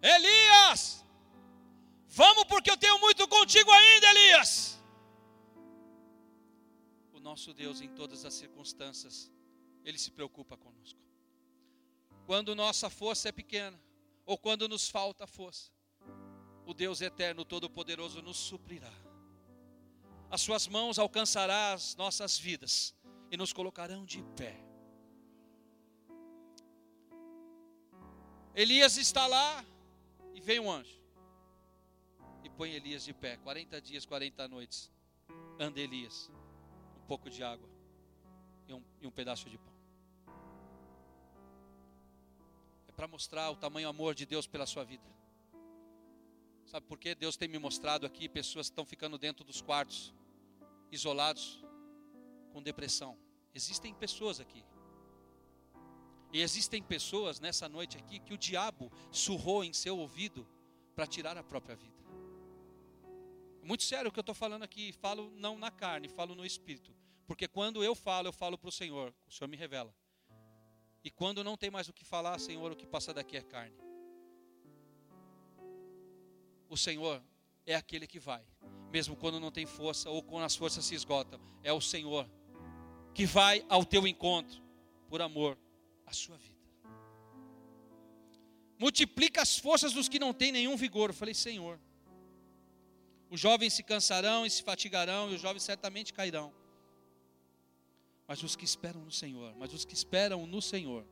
Elias. 0.00 1.04
Vamos 2.06 2.44
porque 2.44 2.70
eu 2.70 2.76
tenho 2.76 2.98
muito 3.00 3.26
contigo 3.28 3.70
ainda, 3.70 4.10
Elias. 4.10 4.78
O 7.12 7.20
nosso 7.20 7.52
Deus, 7.52 7.80
em 7.80 7.88
todas 7.88 8.24
as 8.24 8.34
circunstâncias, 8.34 9.30
Ele 9.84 9.98
se 9.98 10.10
preocupa 10.10 10.56
conosco. 10.56 10.98
Quando 12.24 12.54
nossa 12.54 12.88
força 12.88 13.28
é 13.28 13.32
pequena, 13.32 13.78
ou 14.24 14.36
quando 14.36 14.68
nos 14.68 14.88
falta 14.88 15.26
força, 15.26 15.72
o 16.66 16.74
Deus 16.74 17.00
eterno, 17.00 17.44
todo-poderoso, 17.44 18.20
nos 18.20 18.36
suprirá. 18.36 18.92
As 20.30 20.42
Suas 20.42 20.68
mãos 20.68 20.98
alcançarão 20.98 21.74
as 21.74 21.96
nossas 21.96 22.38
vidas 22.38 22.94
e 23.30 23.36
nos 23.36 23.52
colocarão 23.52 24.04
de 24.04 24.22
pé. 24.36 24.67
Elias 28.58 28.96
está 28.96 29.24
lá 29.28 29.64
e 30.34 30.40
vem 30.40 30.58
um 30.58 30.68
anjo 30.68 31.00
e 32.42 32.50
põe 32.50 32.72
Elias 32.72 33.04
de 33.04 33.14
pé. 33.14 33.36
40 33.36 33.80
dias, 33.80 34.04
40 34.04 34.48
noites. 34.48 34.90
Anda 35.60 35.78
Elias. 35.78 36.28
Um 37.00 37.06
pouco 37.06 37.30
de 37.30 37.40
água 37.40 37.68
e 38.66 38.74
um, 38.74 38.82
e 39.00 39.06
um 39.06 39.12
pedaço 39.12 39.48
de 39.48 39.56
pão. 39.56 39.72
É 42.88 42.90
para 42.90 43.06
mostrar 43.06 43.48
o 43.52 43.54
tamanho 43.54 43.88
amor 43.88 44.12
de 44.12 44.26
Deus 44.26 44.44
pela 44.44 44.66
sua 44.66 44.82
vida. 44.82 45.08
Sabe 46.66 46.84
por 46.84 46.98
que 46.98 47.14
Deus 47.14 47.36
tem 47.36 47.46
me 47.46 47.60
mostrado 47.60 48.06
aqui 48.06 48.28
pessoas 48.28 48.66
que 48.66 48.72
estão 48.72 48.84
ficando 48.84 49.16
dentro 49.16 49.44
dos 49.44 49.62
quartos, 49.62 50.12
isolados, 50.90 51.64
com 52.52 52.60
depressão? 52.60 53.16
Existem 53.54 53.94
pessoas 53.94 54.40
aqui. 54.40 54.64
E 56.32 56.40
existem 56.40 56.82
pessoas 56.82 57.40
nessa 57.40 57.68
noite 57.68 57.96
aqui 57.96 58.18
que 58.18 58.34
o 58.34 58.38
diabo 58.38 58.92
surrou 59.10 59.64
em 59.64 59.72
seu 59.72 59.98
ouvido 59.98 60.46
para 60.94 61.06
tirar 61.06 61.36
a 61.38 61.42
própria 61.42 61.76
vida. 61.76 61.96
Muito 63.62 63.82
sério 63.82 64.08
o 64.08 64.12
que 64.12 64.18
eu 64.18 64.22
estou 64.22 64.34
falando 64.34 64.62
aqui, 64.62 64.92
falo 64.92 65.30
não 65.36 65.58
na 65.58 65.70
carne, 65.70 66.08
falo 66.08 66.34
no 66.34 66.44
espírito. 66.44 66.94
Porque 67.26 67.46
quando 67.46 67.84
eu 67.84 67.94
falo, 67.94 68.28
eu 68.28 68.32
falo 68.32 68.56
para 68.58 68.68
o 68.68 68.72
Senhor, 68.72 69.14
o 69.26 69.32
Senhor 69.32 69.48
me 69.48 69.56
revela. 69.56 69.94
E 71.04 71.10
quando 71.10 71.44
não 71.44 71.56
tem 71.56 71.70
mais 71.70 71.88
o 71.88 71.92
que 71.92 72.04
falar, 72.04 72.38
Senhor, 72.38 72.72
o 72.72 72.76
que 72.76 72.86
passa 72.86 73.12
daqui 73.14 73.36
é 73.36 73.42
carne. 73.42 73.76
O 76.68 76.76
Senhor 76.76 77.22
é 77.64 77.74
aquele 77.74 78.06
que 78.06 78.18
vai, 78.18 78.44
mesmo 78.90 79.16
quando 79.16 79.40
não 79.40 79.50
tem 79.50 79.66
força 79.66 80.10
ou 80.10 80.22
quando 80.22 80.44
as 80.44 80.56
forças 80.56 80.84
se 80.84 80.94
esgotam. 80.94 81.40
É 81.62 81.72
o 81.72 81.80
Senhor 81.80 82.28
que 83.14 83.26
vai 83.26 83.64
ao 83.68 83.84
teu 83.84 84.06
encontro, 84.06 84.62
por 85.08 85.20
amor 85.22 85.58
à 86.08 86.12
sua 86.12 86.36
vida. 86.36 86.58
Multiplica 88.78 89.42
as 89.42 89.58
forças 89.58 89.92
dos 89.92 90.08
que 90.08 90.18
não 90.18 90.32
têm 90.32 90.52
nenhum 90.52 90.76
vigor. 90.76 91.10
Eu 91.10 91.14
falei, 91.14 91.34
Senhor, 91.34 91.78
os 93.28 93.40
jovens 93.40 93.72
se 93.72 93.82
cansarão 93.82 94.46
e 94.46 94.50
se 94.50 94.62
fatigarão, 94.62 95.30
e 95.30 95.34
os 95.34 95.40
jovens 95.40 95.62
certamente 95.62 96.12
cairão. 96.12 96.52
Mas 98.26 98.42
os 98.42 98.54
que 98.54 98.64
esperam 98.64 99.04
no 99.04 99.10
Senhor, 99.10 99.54
mas 99.56 99.72
os 99.72 99.84
que 99.84 99.94
esperam 99.94 100.46
no 100.46 100.62
Senhor. 100.62 101.04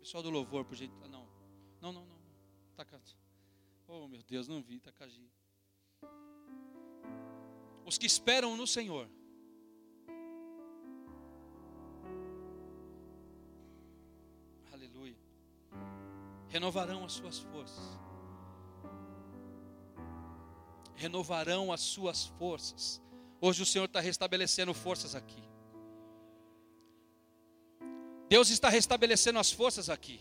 Pessoal 0.00 0.22
do 0.22 0.30
louvor, 0.30 0.64
por 0.64 0.76
jeito. 0.76 0.94
Não, 1.08 1.26
não, 1.80 1.92
não, 1.92 1.92
não. 1.92 2.06
Tá, 2.76 2.84
oh, 3.86 4.06
meu 4.08 4.22
Deus, 4.22 4.48
não 4.48 4.62
vi, 4.62 4.80
Takagi. 4.80 5.30
Os 7.86 7.96
que 7.96 8.06
esperam 8.06 8.56
no 8.56 8.66
Senhor. 8.66 9.08
Renovarão 16.54 17.04
as 17.04 17.12
suas 17.12 17.38
forças 17.38 18.04
renovarão 20.94 21.72
as 21.72 21.80
suas 21.80 22.26
forças. 22.38 23.00
Hoje 23.40 23.62
o 23.62 23.66
Senhor 23.66 23.84
está 23.84 24.00
restabelecendo 24.00 24.72
forças 24.72 25.14
aqui. 25.14 25.42
Deus 28.28 28.48
está 28.48 28.68
restabelecendo 28.68 29.38
as 29.38 29.52
forças 29.52 29.90
aqui. 29.90 30.20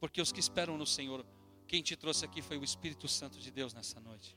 Porque 0.00 0.20
os 0.20 0.32
que 0.32 0.40
esperam 0.40 0.76
no 0.76 0.86
Senhor, 0.86 1.24
quem 1.68 1.82
te 1.82 1.94
trouxe 1.94 2.24
aqui 2.24 2.42
foi 2.42 2.56
o 2.58 2.64
Espírito 2.64 3.06
Santo 3.06 3.38
de 3.38 3.50
Deus 3.50 3.72
nessa 3.72 4.00
noite. 4.00 4.36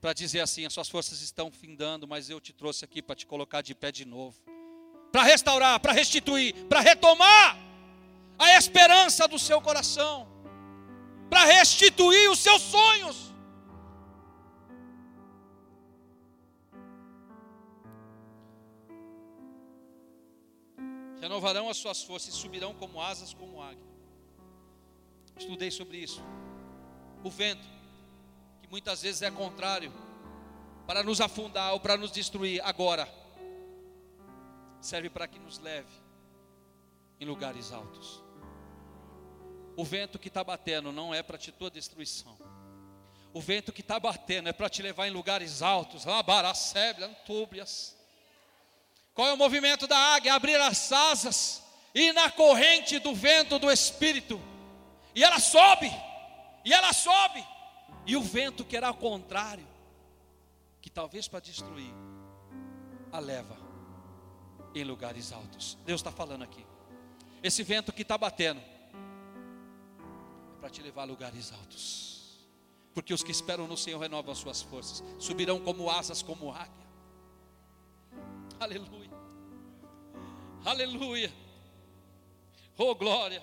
Para 0.00 0.12
dizer 0.12 0.40
assim: 0.40 0.64
as 0.64 0.72
suas 0.72 0.88
forças 0.88 1.20
estão 1.20 1.50
findando, 1.50 2.08
mas 2.08 2.30
eu 2.30 2.40
te 2.40 2.52
trouxe 2.52 2.84
aqui 2.84 3.02
para 3.02 3.14
te 3.14 3.26
colocar 3.26 3.60
de 3.60 3.74
pé 3.74 3.92
de 3.92 4.04
novo. 4.04 4.40
Para 5.10 5.24
restaurar, 5.24 5.78
para 5.80 5.92
restituir, 5.92 6.54
para 6.66 6.80
retomar 6.80 7.71
a 8.42 8.56
esperança 8.56 9.26
do 9.28 9.38
seu 9.38 9.60
coração. 9.60 10.28
Para 11.30 11.44
restituir 11.44 12.30
os 12.30 12.38
seus 12.38 12.62
sonhos. 12.62 13.32
renovarão 21.32 21.70
as 21.70 21.76
suas 21.76 22.02
forças 22.02 22.34
e 22.34 22.36
subirão 22.36 22.74
como 22.74 23.00
asas 23.00 23.32
como 23.32 23.62
águia. 23.62 23.86
Estudei 25.38 25.70
sobre 25.70 25.96
isso. 25.96 26.20
O 27.24 27.30
vento, 27.30 27.66
que 28.60 28.68
muitas 28.68 29.02
vezes 29.02 29.22
é 29.22 29.30
contrário, 29.30 29.92
para 30.86 31.02
nos 31.02 31.20
afundar 31.20 31.72
ou 31.72 31.80
para 31.80 31.96
nos 31.96 32.10
destruir, 32.10 32.60
agora, 32.64 33.08
serve 34.80 35.08
para 35.08 35.26
que 35.26 35.38
nos 35.38 35.58
leve 35.58 35.88
em 37.20 37.24
lugares 37.24 37.72
altos. 37.72 38.22
O 39.76 39.84
vento 39.84 40.18
que 40.18 40.28
está 40.28 40.44
batendo 40.44 40.92
não 40.92 41.14
é 41.14 41.22
para 41.22 41.38
te 41.38 41.50
tua 41.50 41.70
destruição. 41.70 42.36
O 43.32 43.40
vento 43.40 43.72
que 43.72 43.80
está 43.80 43.98
batendo 43.98 44.48
é 44.48 44.52
para 44.52 44.68
te 44.68 44.82
levar 44.82 45.08
em 45.08 45.10
lugares 45.10 45.62
altos. 45.62 46.06
Antúblias. 47.06 47.96
Qual 49.14 49.28
é 49.28 49.32
o 49.32 49.36
movimento 49.36 49.86
da 49.86 49.96
águia? 49.96 50.34
Abrir 50.34 50.60
as 50.60 50.92
asas 50.92 51.62
e 51.94 52.12
na 52.12 52.30
corrente 52.30 52.98
do 52.98 53.14
vento 53.14 53.58
do 53.58 53.70
Espírito. 53.70 54.40
E 55.14 55.22
ela 55.22 55.38
sobe, 55.38 55.90
e 56.64 56.72
ela 56.72 56.92
sobe. 56.92 57.46
E 58.06 58.16
o 58.16 58.22
vento 58.22 58.64
que 58.64 58.76
era 58.76 58.88
ao 58.88 58.94
contrário, 58.94 59.66
que 60.80 60.90
talvez 60.90 61.28
para 61.28 61.40
destruir, 61.40 61.92
a 63.12 63.18
leva 63.18 63.56
em 64.74 64.84
lugares 64.84 65.32
altos. 65.32 65.78
Deus 65.84 66.00
está 66.00 66.10
falando 66.10 66.42
aqui. 66.42 66.64
Esse 67.42 67.62
vento 67.62 67.92
que 67.92 68.02
está 68.02 68.16
batendo 68.16 68.71
para 70.62 70.70
te 70.70 70.80
levar 70.80 71.02
a 71.02 71.06
lugares 71.06 71.52
altos. 71.52 72.38
Porque 72.94 73.12
os 73.12 73.24
que 73.24 73.32
esperam 73.32 73.66
no 73.66 73.76
Senhor 73.76 73.98
renovam 73.98 74.30
as 74.30 74.38
suas 74.38 74.62
forças, 74.62 75.02
subirão 75.18 75.60
como 75.60 75.90
asas, 75.90 76.22
como 76.22 76.52
águia. 76.52 76.86
Aleluia. 78.60 79.10
Aleluia. 80.64 81.34
Oh 82.78 82.94
glória. 82.94 83.42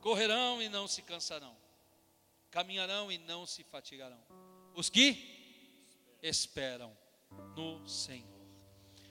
Correrão 0.00 0.62
e 0.62 0.70
não 0.70 0.88
se 0.88 1.02
cansarão. 1.02 1.54
Caminharão 2.50 3.12
e 3.12 3.18
não 3.18 3.44
se 3.44 3.62
fatigarão. 3.64 4.24
Os 4.74 4.88
que 4.88 6.16
esperam 6.22 6.96
no 7.54 7.86
Senhor. 7.86 8.40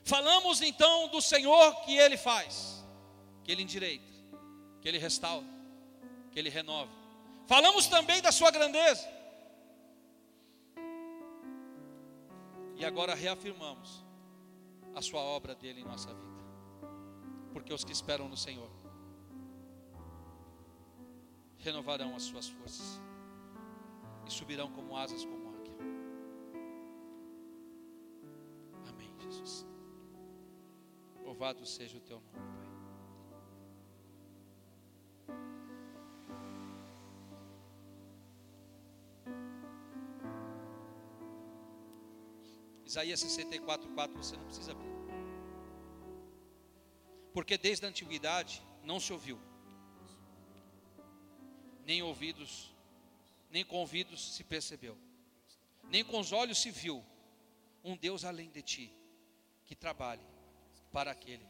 Falamos 0.04 0.62
então 0.62 1.10
do 1.10 1.22
Senhor 1.22 1.82
que 1.82 1.96
ele 1.96 2.18
faz, 2.18 2.84
que 3.44 3.52
ele 3.52 3.62
endireita, 3.62 4.13
que 4.84 4.90
ele 4.90 4.98
restaura, 4.98 5.48
que 6.30 6.38
ele 6.38 6.50
renova. 6.50 6.92
Falamos 7.48 7.88
também 7.88 8.22
da 8.22 8.34
sua 8.34 8.52
grandeza. 8.52 9.10
E 12.76 12.84
agora 12.84 13.16
reafirmamos 13.16 14.04
a 14.94 15.02
sua 15.02 15.22
obra 15.22 15.56
dele 15.56 15.80
em 15.80 15.86
nossa 15.86 16.14
vida. 16.14 16.44
Porque 17.54 17.74
os 17.74 17.86
que 17.86 17.94
esperam 17.94 18.28
no 18.28 18.36
Senhor 18.36 18.70
renovarão 21.60 22.14
as 22.14 22.24
suas 22.24 22.50
forças 22.50 23.00
e 24.28 24.32
subirão 24.34 24.70
como 24.70 24.98
asas 24.98 25.24
como 25.24 25.56
águia. 25.56 25.78
Amém, 28.90 29.16
Jesus. 29.18 29.66
Louvado 31.24 31.66
seja 31.66 31.98
o 31.98 32.02
teu 32.02 32.20
nome, 32.20 32.58
Pai. 32.58 32.63
Isaías 42.94 43.20
64, 43.22 43.90
4, 43.90 44.18
você 44.18 44.36
não 44.36 44.46
precisa 44.46 44.72
abrir. 44.72 44.94
Porque 47.34 47.58
desde 47.58 47.86
a 47.86 47.90
antiguidade 47.90 48.62
não 48.84 49.00
se 49.00 49.12
ouviu, 49.12 49.40
nem 51.84 52.04
ouvidos, 52.04 52.72
nem 53.50 53.66
com 53.66 53.78
ouvidos 53.78 54.36
se 54.36 54.44
percebeu, 54.44 54.96
nem 55.90 56.04
com 56.04 56.20
os 56.20 56.32
olhos 56.32 56.60
se 56.62 56.70
viu 56.70 57.04
um 57.84 57.98
Deus 57.98 58.24
além 58.24 58.52
de 58.52 58.62
ti, 58.62 58.96
que 59.66 59.76
trabalhe 59.76 60.26
para 60.92 61.10
aquele 61.10 61.46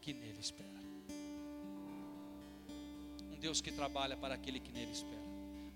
que 0.00 0.14
nele 0.14 0.40
espera. 0.40 0.80
Um 3.30 3.38
Deus 3.38 3.60
que 3.60 3.70
trabalha 3.70 4.16
para 4.16 4.34
aquele 4.34 4.58
que 4.58 4.72
nele 4.72 4.92
espera. 4.92 5.27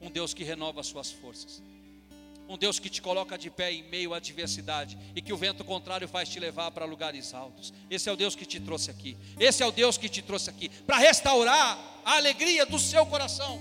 Um 0.02 0.10
Deus 0.10 0.34
que 0.34 0.44
renova 0.44 0.80
as 0.80 0.86
suas 0.88 1.10
forças 1.10 1.62
um 2.52 2.58
Deus 2.58 2.78
que 2.78 2.90
te 2.90 3.00
coloca 3.00 3.38
de 3.38 3.48
pé 3.48 3.72
em 3.72 3.82
meio 3.84 4.12
à 4.12 4.18
adversidade 4.18 4.98
e 5.16 5.22
que 5.22 5.32
o 5.32 5.36
vento 5.38 5.64
contrário 5.64 6.06
faz 6.06 6.28
te 6.28 6.38
levar 6.38 6.70
para 6.70 6.84
lugares 6.84 7.32
altos. 7.32 7.72
Esse 7.90 8.10
é 8.10 8.12
o 8.12 8.16
Deus 8.16 8.34
que 8.34 8.44
te 8.44 8.60
trouxe 8.60 8.90
aqui. 8.90 9.16
Esse 9.40 9.62
é 9.62 9.66
o 9.66 9.72
Deus 9.72 9.96
que 9.96 10.06
te 10.06 10.20
trouxe 10.20 10.50
aqui 10.50 10.68
para 10.68 10.98
restaurar 10.98 11.78
a 12.04 12.16
alegria 12.16 12.66
do 12.66 12.78
seu 12.78 13.06
coração, 13.06 13.58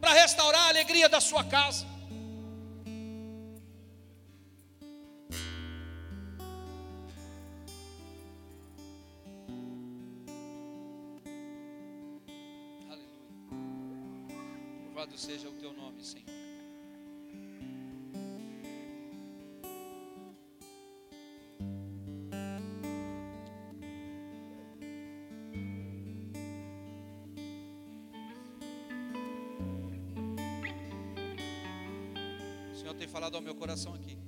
para 0.00 0.12
restaurar 0.12 0.62
a 0.62 0.68
alegria 0.70 1.08
da 1.08 1.20
sua 1.20 1.44
casa. 1.44 1.86
Louvado 15.14 15.18
seja 15.18 15.48
o 15.48 15.52
teu 15.52 15.72
nome, 15.72 16.04
Senhor. 16.04 16.24
falado 33.12 33.36
ao 33.36 33.42
meu 33.42 33.54
coração 33.54 33.94
aqui. 33.94 34.18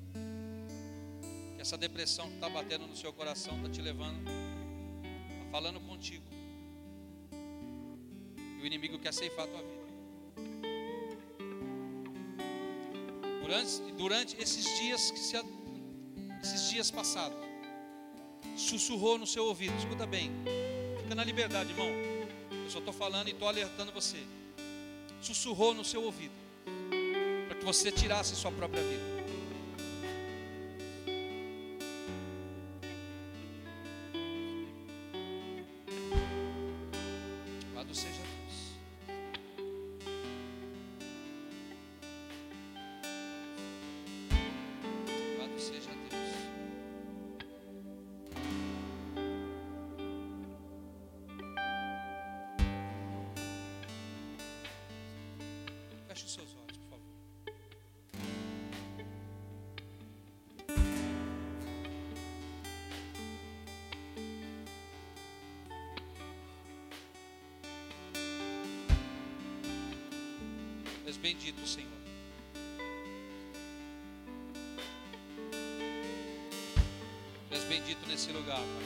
Que 1.57 1.61
essa 1.61 1.77
depressão 1.77 2.29
que 2.29 2.35
está 2.35 2.49
batendo 2.49 2.87
no 2.87 2.95
seu 2.95 3.13
coração 3.13 3.57
está 3.57 3.69
te 3.69 3.83
levando, 3.83 4.21
está 4.21 5.51
falando 5.51 5.81
contigo. 5.81 6.25
E 7.33 8.63
o 8.63 8.65
inimigo 8.65 8.97
quer 9.01 9.13
ceifar 9.13 9.47
a 9.47 9.49
tua 9.49 9.63
vida. 9.63 9.76
Durante, 13.47 13.93
durante 13.97 14.43
esses 14.43 14.65
dias 14.79 15.11
que 15.11 15.19
se, 15.19 15.37
esses 16.43 16.71
dias 16.71 16.91
passados, 16.91 17.39
sussurrou 18.57 19.19
no 19.19 19.27
seu 19.27 19.45
ouvido. 19.45 19.77
Escuta 19.79 20.07
bem, 20.07 20.33
fica 21.01 21.15
na 21.15 21.25
liberdade, 21.25 21.71
irmão. 21.71 21.89
Eu 22.51 22.71
só 22.71 22.81
estou 22.81 22.93
falando 22.93 23.29
e 23.29 23.31
estou 23.31 23.47
alertando 23.47 23.93
você. 23.93 24.19
Sussurrou 25.21 25.73
no 25.75 25.85
seu 25.85 26.03
ouvido 26.03 26.47
você 27.67 27.91
tirasse 27.91 28.37
sua 28.37 28.53
própria 28.53 28.81
vida. 28.81 29.16
És 56.27 56.39
bendito, 71.19 71.65
Senhor. 71.65 71.93
És 77.53 77.63
bendito 77.69 78.09
nesse 78.09 78.33
lugar, 78.33 78.59
Pai. 78.59 78.85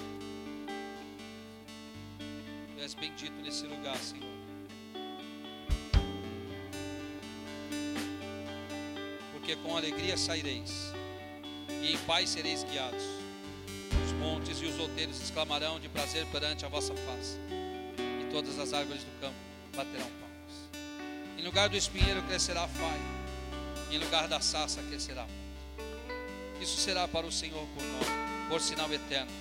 bendito 2.94 3.42
nesse 3.42 3.66
lugar, 3.66 3.96
Senhor. 3.96 4.49
Porque 9.50 9.68
com 9.68 9.76
alegria 9.76 10.16
saireis, 10.16 10.92
e 11.82 11.92
em 11.92 11.98
paz 12.06 12.30
sereis 12.30 12.62
guiados. 12.62 13.02
Os 14.04 14.12
montes 14.12 14.62
e 14.62 14.66
os 14.66 14.78
outeiros 14.78 15.20
exclamarão 15.20 15.80
de 15.80 15.88
prazer 15.88 16.24
perante 16.26 16.64
a 16.64 16.68
vossa 16.68 16.94
face, 16.94 17.36
e 17.98 18.30
todas 18.30 18.56
as 18.60 18.72
árvores 18.72 19.02
do 19.02 19.20
campo 19.20 19.34
baterão 19.74 20.06
palmas. 20.20 20.70
Em 21.36 21.42
lugar 21.42 21.68
do 21.68 21.76
espinheiro 21.76 22.22
crescerá 22.28 22.62
a 22.62 22.68
faia, 22.68 23.00
em 23.90 23.98
lugar 23.98 24.28
da 24.28 24.40
sarça 24.40 24.80
crescerá 24.82 25.24
a. 25.24 26.62
Isso 26.62 26.76
será 26.76 27.08
para 27.08 27.26
o 27.26 27.32
Senhor 27.32 27.66
por 27.74 27.82
nome, 27.82 28.48
por 28.48 28.60
sinal 28.60 28.92
eterno, 28.92 29.32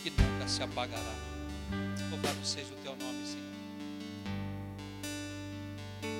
que 0.00 0.10
nunca 0.10 0.46
se 0.46 0.62
apagará. 0.62 1.14
Louvado 2.08 2.46
seja 2.46 2.72
o 2.72 2.82
teu 2.84 2.94
nome, 2.94 3.26
Senhor. 3.26 3.46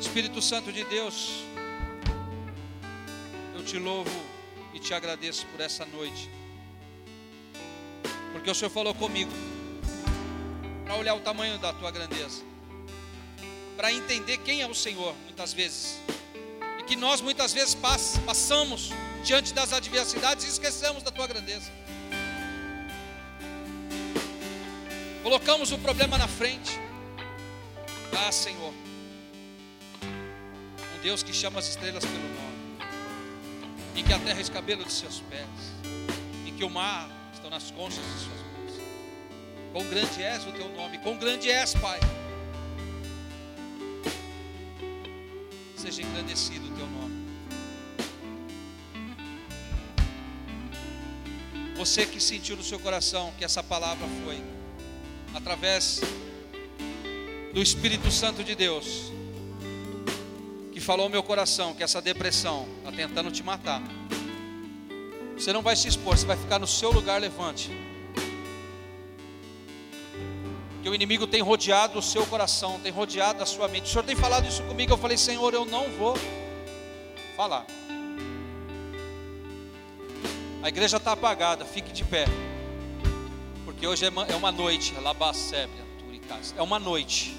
Espírito 0.01 0.42
Santo 0.42 0.72
de 0.72 0.82
Deus, 0.82 1.44
eu 1.57 1.66
te 3.67 3.81
louvo 3.81 4.11
e 4.73 4.79
te 4.79 4.95
agradeço 4.95 5.45
por 5.47 5.61
essa 5.61 5.85
noite, 5.87 6.31
porque 8.33 8.49
o 8.49 8.55
Senhor 8.55 8.71
falou 8.71 8.95
comigo, 8.95 9.33
para 10.85 10.95
olhar 10.95 11.14
o 11.14 11.21
tamanho 11.21 11.59
da 11.59 11.73
tua 11.73 11.91
grandeza, 11.91 12.45
para 13.77 13.93
entender 13.93 14.39
quem 14.39 14.62
é 14.62 14.69
o 14.69 14.75
Senhor, 14.75 15.12
muitas 15.25 15.53
vezes, 15.53 15.99
e 16.79 16.85
que 16.85 16.95
nós 16.95 17.21
muitas 17.21 17.53
vezes 17.53 17.75
passamos 17.75 18.91
diante 19.25 19.53
das 19.53 19.73
adversidades 19.73 20.47
e 20.47 20.49
esquecemos 20.49 21.03
da 21.03 21.11
tua 21.11 21.27
grandeza. 21.27 21.73
Colocamos 25.25 25.73
o 25.73 25.79
problema 25.79 26.17
na 26.17 26.29
frente. 26.29 26.79
Ah, 28.17 28.31
Senhor. 28.31 28.73
Um 30.95 31.03
Deus 31.03 31.25
que 31.25 31.33
chama 31.33 31.59
as 31.59 31.69
estrelas 31.69 32.05
pelo 32.05 32.17
nome. 32.17 32.45
E 33.97 34.03
que 34.03 34.12
a 34.12 34.18
terra 34.18 34.40
é 34.40 34.44
o 34.44 34.51
cabelo 34.53 34.84
de 34.84 34.92
seus 34.92 35.20
pés. 35.20 35.47
E 36.47 36.51
que 36.51 36.64
o 36.64 36.70
mar 36.70 37.09
está 37.32 37.49
nas 37.49 37.70
conchas 37.70 38.05
de 38.05 38.18
suas 38.20 38.40
mãos. 38.40 38.80
Quão 39.72 39.86
grande 39.88 40.22
és 40.22 40.47
o 40.47 40.53
teu 40.53 40.68
nome. 40.76 40.99
Quão 40.99 41.16
grande 41.16 41.51
és, 41.51 41.74
Pai. 41.74 41.99
Seja 45.76 46.03
engrandecido 46.03 46.66
o 46.66 46.76
teu 46.76 46.86
nome. 46.86 47.26
Você 51.76 52.07
que 52.07 52.20
sentiu 52.20 52.57
no 52.57 52.62
seu 52.62 52.78
coração 52.78 53.32
que 53.38 53.44
essa 53.44 53.62
palavra 53.62 54.07
foi 54.24 54.42
através 55.34 56.01
do 57.53 57.62
Espírito 57.62 58.11
Santo 58.11 58.42
de 58.42 58.55
Deus, 58.55 59.12
falou 60.87 61.03
ao 61.03 61.11
meu 61.11 61.22
coração 61.22 61.74
que 61.74 61.82
essa 61.82 62.01
depressão 62.01 62.68
está 62.78 62.93
tentando 62.93 63.28
te 63.28 63.43
matar. 63.43 63.82
Você 65.37 65.53
não 65.53 65.61
vai 65.61 65.74
se 65.74 65.89
expor, 65.89 66.16
você 66.16 66.24
vai 66.24 66.37
ficar 66.37 66.61
no 66.61 66.66
seu 66.66 66.93
lugar, 66.93 67.20
levante. 67.20 67.72
Que 70.80 70.89
o 70.89 70.95
inimigo 70.95 71.26
tem 71.26 71.43
rodeado 71.43 71.99
o 71.99 72.03
seu 72.03 72.24
coração, 72.26 72.78
tem 72.78 72.93
rodeado 72.93 73.43
a 73.43 73.47
sua 73.47 73.66
mente. 73.66 73.87
O 73.87 73.89
Senhor 73.89 74.05
tem 74.05 74.14
falado 74.14 74.47
isso 74.47 74.62
comigo. 74.62 74.93
Eu 74.93 74.97
falei, 74.97 75.16
Senhor, 75.16 75.53
eu 75.53 75.64
não 75.64 75.91
vou 75.91 76.16
falar. 77.37 77.66
A 80.62 80.68
igreja 80.68 80.99
está 80.99 81.12
apagada, 81.12 81.64
fique 81.64 81.93
de 81.93 82.05
pé. 82.05 82.26
Porque 83.64 83.84
hoje 83.89 84.07
é 84.07 84.09
uma 84.37 84.53
noite, 84.53 84.95
é 86.57 86.62
uma 86.62 86.78
noite. 86.78 87.37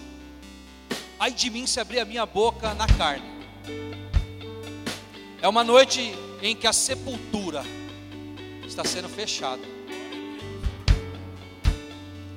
Ai 1.17 1.31
de 1.31 1.49
mim 1.49 1.65
se 1.65 1.79
abrir 1.79 2.01
a 2.01 2.05
minha 2.05 2.25
boca 2.25 2.73
na 2.73 2.85
carne. 2.85 3.36
É 5.41 5.47
uma 5.47 5.63
noite 5.63 6.13
em 6.41 6.55
que 6.55 6.68
a 6.68 6.74
sepultura 6.74 7.63
está 8.68 8.84
sendo 8.84 9.07
fechada. 9.07 9.61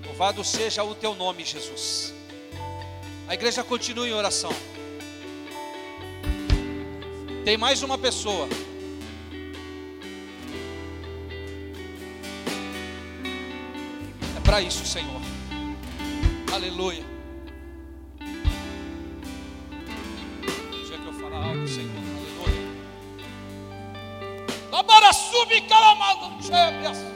Louvado 0.06 0.44
seja 0.44 0.84
o 0.84 0.94
teu 0.94 1.14
nome, 1.14 1.44
Jesus. 1.44 2.14
A 3.26 3.34
igreja 3.34 3.64
continua 3.64 4.08
em 4.08 4.12
oração. 4.12 4.52
Tem 7.44 7.56
mais 7.56 7.82
uma 7.82 7.96
pessoa 7.96 8.48
para 14.50 14.60
isso, 14.60 14.84
Senhor. 14.84 15.20
Aleluia. 16.52 17.09
Abara 25.68 26.30
subi 26.40 27.09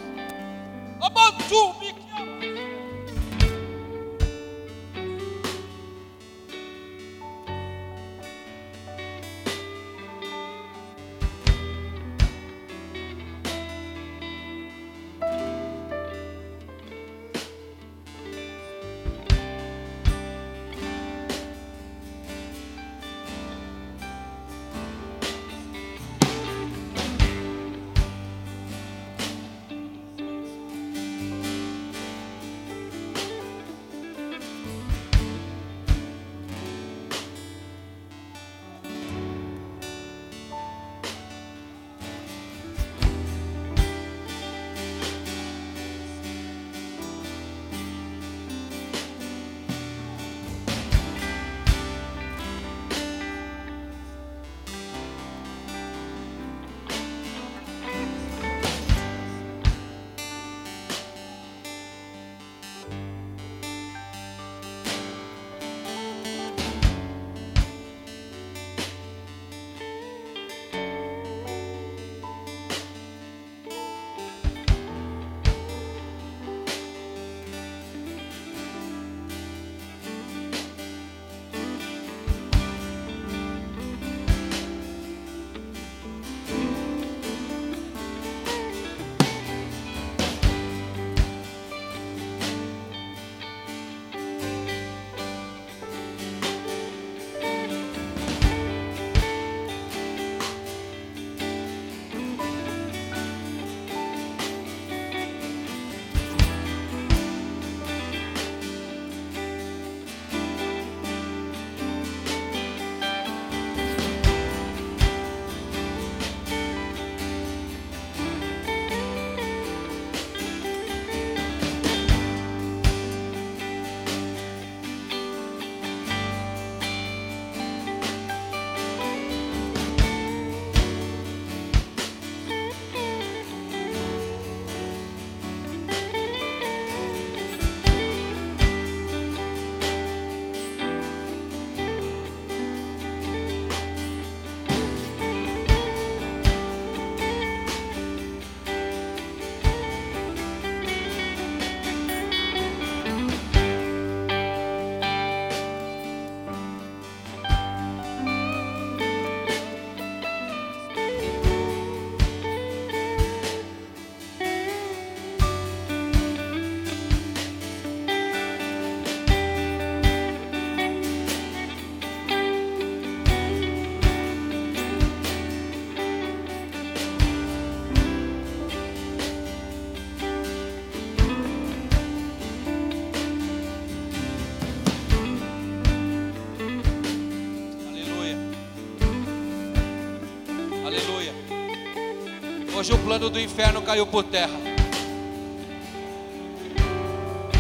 Hoje 192.84 192.92
o 192.92 192.98
plano 192.98 193.30
do 193.30 193.40
inferno 193.40 193.80
caiu 193.80 194.06
por 194.06 194.24
terra. 194.24 194.52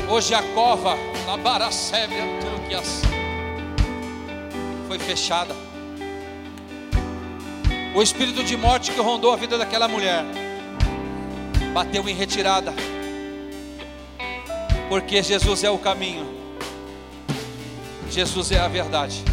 Hoje 0.06 0.34
a 0.34 0.42
cova, 0.52 0.98
a 1.26 1.36
baracébia, 1.38 2.24
tudo 2.42 2.68
que 2.68 2.74
as 2.74 3.00
foi 4.86 4.98
fechada. 4.98 5.56
O 7.94 8.02
espírito 8.02 8.44
de 8.44 8.54
morte 8.54 8.92
que 8.92 9.00
rondou 9.00 9.32
a 9.32 9.36
vida 9.36 9.56
daquela 9.56 9.88
mulher 9.88 10.26
bateu 11.72 12.06
em 12.06 12.14
retirada. 12.14 12.74
Porque 14.90 15.22
Jesus 15.22 15.64
é 15.64 15.70
o 15.70 15.78
caminho, 15.78 16.26
Jesus 18.10 18.52
é 18.52 18.58
a 18.58 18.68
verdade 18.68 19.24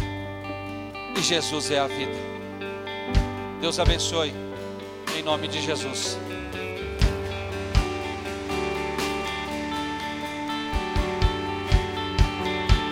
e 1.18 1.20
Jesus 1.20 1.70
é 1.70 1.78
a 1.78 1.86
vida. 1.86 2.16
Deus 3.60 3.78
abençoe, 3.78 4.32
em 5.22 5.24
nome 5.24 5.46
de 5.46 5.60
Jesus. 5.60 6.21